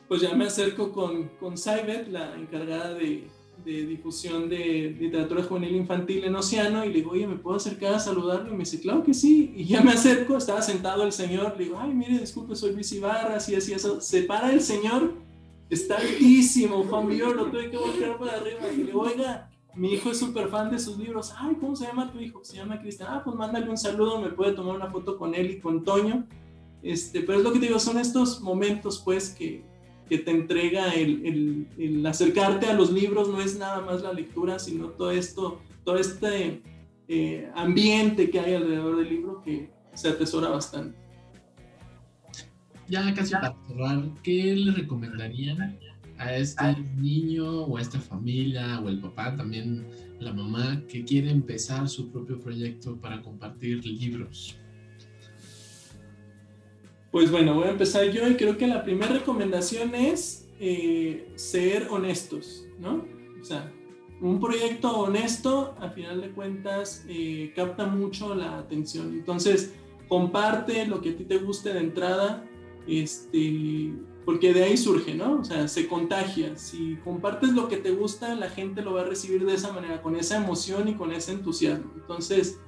pues 0.08 0.22
ya 0.22 0.34
me 0.34 0.46
acerco 0.46 0.90
con, 0.90 1.28
con 1.38 1.56
Saibet, 1.56 2.08
la 2.08 2.34
encargada 2.36 2.94
de, 2.94 3.28
de, 3.64 3.86
difusión 3.86 4.48
de 4.48 4.96
literatura 4.98 5.42
juvenil 5.42 5.76
infantil 5.76 6.24
en 6.24 6.34
Océano, 6.34 6.84
y 6.84 6.88
le 6.88 6.94
digo, 6.94 7.10
oye, 7.10 7.26
¿me 7.26 7.36
puedo 7.36 7.56
acercar 7.56 7.94
a 7.94 8.00
saludarlo? 8.00 8.48
Y 8.48 8.52
me 8.52 8.60
dice, 8.60 8.80
claro 8.80 9.04
que 9.04 9.12
sí. 9.12 9.52
Y 9.54 9.66
ya 9.66 9.82
me 9.82 9.92
acerco, 9.92 10.36
estaba 10.36 10.62
sentado 10.62 11.04
el 11.04 11.12
señor, 11.12 11.54
le 11.58 11.64
digo, 11.64 11.78
ay, 11.78 11.92
mire, 11.92 12.18
disculpe, 12.18 12.56
soy 12.56 12.72
Luis 12.72 12.90
Ibarra, 12.92 13.36
así, 13.36 13.54
así, 13.54 13.74
eso. 13.74 14.00
Se 14.00 14.22
para 14.22 14.50
el 14.50 14.62
señor, 14.62 15.12
está 15.68 15.96
altísimo, 15.96 16.84
Juan 16.84 17.18
lo 17.18 17.50
tuve 17.50 17.70
que 17.70 17.76
voltear 17.76 18.18
para 18.18 18.38
arriba. 18.38 18.60
Y 18.72 18.78
le 18.78 18.84
digo, 18.84 19.02
oiga, 19.02 19.50
mi 19.74 19.92
hijo 19.92 20.10
es 20.10 20.18
súper 20.18 20.48
fan 20.48 20.70
de 20.70 20.78
sus 20.78 20.98
libros. 20.98 21.34
Ay, 21.36 21.56
¿cómo 21.60 21.76
se 21.76 21.86
llama 21.86 22.10
tu 22.10 22.18
hijo? 22.18 22.42
Se 22.42 22.56
llama 22.56 22.80
Cristian. 22.80 23.08
Ah, 23.12 23.22
pues 23.22 23.36
mándale 23.36 23.68
un 23.68 23.76
saludo, 23.76 24.20
me 24.20 24.30
puede 24.30 24.52
tomar 24.52 24.74
una 24.74 24.90
foto 24.90 25.18
con 25.18 25.34
él 25.34 25.50
y 25.50 25.60
con 25.60 25.84
Toño. 25.84 26.26
Este, 26.82 27.20
pero 27.20 27.38
es 27.38 27.44
lo 27.44 27.52
que 27.52 27.58
te 27.58 27.66
digo, 27.66 27.78
son 27.78 27.98
estos 27.98 28.40
momentos, 28.40 29.02
pues, 29.04 29.30
que, 29.30 29.64
que 30.08 30.18
te 30.18 30.30
entrega 30.30 30.92
el, 30.94 31.68
el, 31.76 32.06
acercarte 32.06 32.66
a 32.66 32.74
los 32.74 32.92
libros, 32.92 33.28
no 33.28 33.40
es 33.40 33.58
nada 33.58 33.80
más 33.80 34.02
la 34.02 34.12
lectura, 34.12 34.58
sino 34.58 34.88
todo 34.88 35.10
esto, 35.10 35.60
todo 35.84 35.98
este 35.98 36.62
eh, 37.08 37.50
ambiente 37.54 38.30
que 38.30 38.40
hay 38.40 38.54
alrededor 38.54 38.96
del 38.98 39.08
libro 39.08 39.42
que 39.42 39.70
se 39.94 40.08
atesora 40.08 40.48
bastante. 40.48 40.98
Ya 42.88 43.12
casi 43.14 43.32
para 43.32 43.54
cerrar, 43.66 44.02
¿qué 44.22 44.54
le 44.56 44.72
recomendarían 44.72 45.78
a 46.16 46.34
este 46.34 46.76
niño 46.96 47.64
o 47.64 47.76
a 47.76 47.82
esta 47.82 48.00
familia 48.00 48.80
o 48.80 48.88
el 48.88 48.98
papá 49.00 49.36
también 49.36 49.86
la 50.20 50.32
mamá 50.32 50.82
que 50.88 51.04
quiere 51.04 51.30
empezar 51.30 51.88
su 51.88 52.10
propio 52.10 52.40
proyecto 52.40 52.96
para 52.96 53.20
compartir 53.20 53.84
libros? 53.84 54.58
Pues 57.10 57.30
bueno, 57.30 57.54
voy 57.54 57.68
a 57.68 57.70
empezar 57.70 58.10
yo 58.10 58.28
y 58.28 58.36
creo 58.36 58.58
que 58.58 58.66
la 58.66 58.84
primera 58.84 59.12
recomendación 59.12 59.94
es 59.94 60.46
eh, 60.60 61.32
ser 61.36 61.88
honestos, 61.90 62.66
¿no? 62.78 63.06
O 63.40 63.44
sea, 63.44 63.72
un 64.20 64.40
proyecto 64.40 64.90
honesto, 64.98 65.74
a 65.80 65.88
final 65.90 66.20
de 66.20 66.30
cuentas, 66.30 67.04
eh, 67.08 67.52
capta 67.56 67.86
mucho 67.86 68.34
la 68.34 68.58
atención. 68.58 69.12
Entonces, 69.12 69.72
comparte 70.08 70.86
lo 70.86 71.00
que 71.00 71.10
a 71.10 71.16
ti 71.16 71.24
te 71.24 71.38
guste 71.38 71.72
de 71.72 71.80
entrada, 71.80 72.44
este, 72.86 73.92
porque 74.26 74.52
de 74.52 74.64
ahí 74.64 74.76
surge, 74.76 75.14
¿no? 75.14 75.40
O 75.40 75.44
sea, 75.44 75.66
se 75.68 75.88
contagia. 75.88 76.58
Si 76.58 76.96
compartes 77.04 77.52
lo 77.52 77.68
que 77.68 77.78
te 77.78 77.92
gusta, 77.92 78.34
la 78.34 78.50
gente 78.50 78.82
lo 78.82 78.92
va 78.92 79.02
a 79.02 79.04
recibir 79.04 79.46
de 79.46 79.54
esa 79.54 79.72
manera, 79.72 80.02
con 80.02 80.14
esa 80.16 80.36
emoción 80.36 80.88
y 80.88 80.94
con 80.94 81.12
ese 81.12 81.32
entusiasmo. 81.32 81.92
Entonces, 81.94 82.58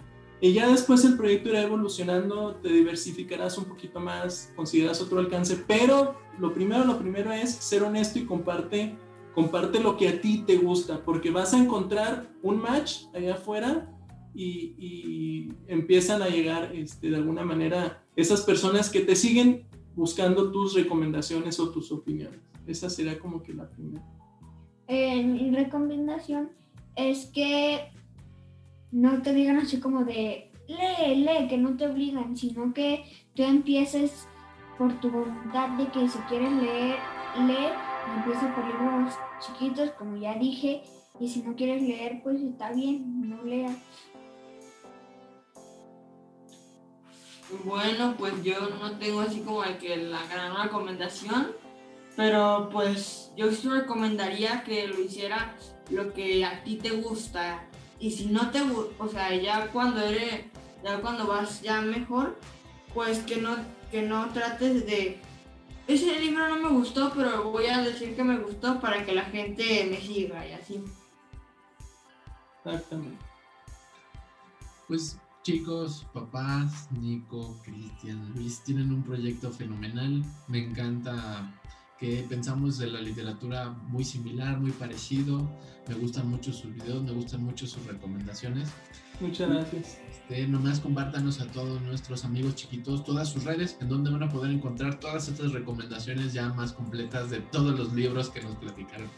y 0.40 0.52
ya 0.52 0.68
después 0.68 1.04
el 1.04 1.16
proyecto 1.16 1.50
irá 1.50 1.62
evolucionando, 1.62 2.56
te 2.56 2.68
diversificarás 2.68 3.58
un 3.58 3.66
poquito 3.66 4.00
más, 4.00 4.52
consideras 4.56 5.00
otro 5.00 5.18
alcance, 5.18 5.56
pero 5.66 6.16
lo 6.38 6.54
primero, 6.54 6.84
lo 6.84 6.98
primero 6.98 7.32
es 7.32 7.50
ser 7.50 7.82
honesto 7.82 8.18
y 8.18 8.24
comparte, 8.24 8.96
comparte 9.34 9.80
lo 9.80 9.96
que 9.96 10.08
a 10.08 10.20
ti 10.20 10.44
te 10.46 10.56
gusta, 10.56 11.04
porque 11.04 11.30
vas 11.30 11.52
a 11.52 11.58
encontrar 11.58 12.26
un 12.42 12.60
match 12.60 13.02
allá 13.14 13.34
afuera 13.34 13.94
y, 14.34 14.74
y 14.78 15.52
empiezan 15.66 16.22
a 16.22 16.28
llegar 16.28 16.74
este, 16.74 17.10
de 17.10 17.16
alguna 17.16 17.44
manera 17.44 18.02
esas 18.16 18.42
personas 18.42 18.88
que 18.88 19.00
te 19.00 19.16
siguen 19.16 19.66
buscando 19.94 20.50
tus 20.50 20.74
recomendaciones 20.74 21.60
o 21.60 21.70
tus 21.70 21.92
opiniones. 21.92 22.40
Esa 22.66 22.88
sería 22.88 23.18
como 23.18 23.42
que 23.42 23.52
la 23.52 23.68
primera. 23.68 24.04
Eh, 24.86 25.22
mi 25.22 25.50
recomendación 25.50 26.50
es 26.96 27.26
que 27.26 27.92
no 28.92 29.22
te 29.22 29.32
digan 29.32 29.58
así 29.58 29.80
como 29.80 30.04
de 30.04 30.50
lee, 30.66 31.16
lee, 31.16 31.48
que 31.48 31.58
no 31.58 31.76
te 31.76 31.86
obligan, 31.86 32.36
sino 32.36 32.72
que 32.72 33.04
tú 33.34 33.42
empieces 33.42 34.28
por 34.78 34.98
tu 35.00 35.10
voluntad 35.10 35.70
de 35.70 35.86
que 35.88 36.08
si 36.08 36.18
quieres 36.20 36.52
leer, 36.52 36.96
lee, 37.46 37.68
empieza 38.16 38.54
por 38.54 38.64
libros 38.66 39.14
chiquitos, 39.40 39.90
como 39.92 40.16
ya 40.16 40.34
dije, 40.34 40.82
y 41.18 41.28
si 41.28 41.42
no 41.42 41.54
quieres 41.54 41.82
leer, 41.82 42.20
pues 42.22 42.40
está 42.40 42.72
bien, 42.72 43.28
no 43.28 43.42
leas. 43.42 43.76
Bueno, 47.64 48.14
pues 48.16 48.42
yo 48.44 48.70
no 48.80 48.92
tengo 48.98 49.20
así 49.20 49.40
como 49.40 49.62
que 49.80 49.96
la 49.96 50.24
gran 50.26 50.56
recomendación, 50.62 51.48
pero 52.16 52.68
pues 52.70 53.32
yo 53.36 53.50
sí 53.50 53.68
recomendaría 53.68 54.62
que 54.62 54.86
lo 54.86 55.00
hiciera 55.00 55.56
lo 55.90 56.12
que 56.12 56.44
a 56.44 56.62
ti 56.62 56.76
te 56.76 56.90
gusta. 56.90 57.69
Y 58.00 58.10
si 58.10 58.26
no 58.26 58.50
te 58.50 58.62
o 58.62 59.08
sea, 59.08 59.34
ya 59.34 59.68
cuando 59.68 60.00
eres, 60.00 60.46
ya 60.82 61.00
cuando 61.00 61.26
vas 61.26 61.60
ya 61.60 61.80
mejor, 61.82 62.38
pues 62.94 63.18
que 63.20 63.36
no, 63.36 63.56
que 63.90 64.02
no 64.02 64.30
trates 64.30 64.86
de 64.86 65.20
ese 65.86 66.20
libro 66.20 66.48
no 66.48 66.56
me 66.56 66.68
gustó, 66.68 67.12
pero 67.14 67.50
voy 67.50 67.66
a 67.66 67.82
decir 67.82 68.14
que 68.14 68.22
me 68.22 68.38
gustó 68.38 68.80
para 68.80 69.04
que 69.04 69.12
la 69.12 69.24
gente 69.24 69.86
me 69.90 70.00
siga 70.00 70.46
y 70.46 70.52
así. 70.52 70.84
Exactamente. 72.64 73.18
Pues 74.86 75.18
chicos, 75.42 76.06
papás, 76.12 76.88
Nico, 76.92 77.56
Cristian, 77.64 78.32
Luis, 78.34 78.62
tienen 78.62 78.92
un 78.92 79.02
proyecto 79.02 79.50
fenomenal. 79.50 80.22
Me 80.46 80.64
encanta 80.64 81.52
que 82.00 82.24
pensamos 82.28 82.78
de 82.78 82.86
la 82.86 83.00
literatura 83.00 83.70
muy 83.88 84.04
similar, 84.04 84.58
muy 84.58 84.72
parecido. 84.72 85.46
Me 85.86 85.94
gustan 85.94 86.30
mucho 86.30 86.50
sus 86.50 86.74
videos, 86.74 87.02
me 87.02 87.12
gustan 87.12 87.44
mucho 87.44 87.66
sus 87.66 87.84
recomendaciones. 87.86 88.70
Muchas 89.20 89.50
gracias. 89.50 89.98
Este, 90.08 90.48
nomás 90.48 90.80
compártanos 90.80 91.40
a 91.40 91.46
todos 91.48 91.82
nuestros 91.82 92.24
amigos 92.24 92.54
chiquitos 92.54 93.04
todas 93.04 93.28
sus 93.28 93.44
redes 93.44 93.76
en 93.80 93.90
donde 93.90 94.10
van 94.10 94.22
a 94.22 94.30
poder 94.30 94.50
encontrar 94.50 94.98
todas 94.98 95.28
estas 95.28 95.52
recomendaciones 95.52 96.32
ya 96.32 96.48
más 96.54 96.72
completas 96.72 97.30
de 97.30 97.40
todos 97.40 97.78
los 97.78 97.92
libros 97.92 98.30
que 98.30 98.40
nos 98.40 98.56
platicaron. 98.56 99.08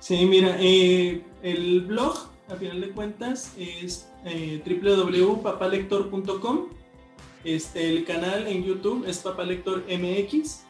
Sí, 0.00 0.24
mira, 0.24 0.56
eh, 0.60 1.22
el 1.42 1.82
blog, 1.82 2.30
a 2.48 2.54
final 2.54 2.80
de 2.80 2.90
cuentas, 2.90 3.52
es 3.58 4.08
eh, 4.24 4.62
www.papalector.com. 4.64 6.68
Este, 7.44 7.90
el 7.90 8.04
canal 8.04 8.46
en 8.46 8.64
YouTube 8.64 9.04
es 9.06 9.18
Papalector 9.18 9.84
MX. 9.88 10.65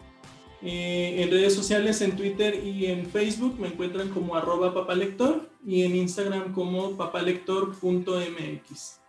Eh, 0.62 1.22
en 1.22 1.30
redes 1.30 1.54
sociales, 1.54 2.00
en 2.00 2.16
Twitter 2.16 2.64
y 2.64 2.86
en 2.86 3.04
Facebook 3.06 3.60
me 3.60 3.68
encuentran 3.68 4.08
como 4.08 4.36
arroba 4.36 4.72
papalector 4.72 5.50
y 5.64 5.82
en 5.82 5.94
Instagram 5.96 6.52
como 6.52 6.96
papalector.mx. 6.96 9.00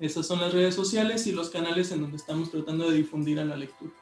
Esas 0.00 0.26
son 0.26 0.40
las 0.40 0.52
redes 0.52 0.74
sociales 0.74 1.28
y 1.28 1.32
los 1.32 1.48
canales 1.48 1.92
en 1.92 2.00
donde 2.00 2.16
estamos 2.16 2.50
tratando 2.50 2.90
de 2.90 2.96
difundir 2.96 3.38
a 3.38 3.44
la 3.44 3.56
lectura. 3.56 3.92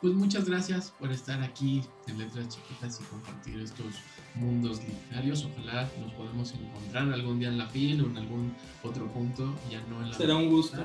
Pues 0.00 0.14
muchas 0.14 0.46
gracias 0.46 0.90
por 0.98 1.12
estar 1.12 1.42
aquí 1.42 1.82
en 2.08 2.18
Letras 2.18 2.48
Chiquitas 2.48 2.98
y 3.00 3.04
compartir 3.04 3.60
estos 3.60 3.94
mundos 4.34 4.80
literarios. 4.82 5.44
Ojalá 5.44 5.88
nos 6.00 6.12
podamos 6.14 6.54
encontrar 6.54 7.12
algún 7.12 7.38
día 7.38 7.50
en 7.50 7.58
la 7.58 7.68
fila 7.68 8.02
o 8.02 8.06
en 8.06 8.16
algún 8.16 8.56
otro 8.82 9.06
punto, 9.12 9.54
ya 9.70 9.80
no 9.82 10.02
en 10.02 10.10
la 10.10 10.16
Será 10.16 10.34
un 10.34 10.48
gusto. 10.48 10.82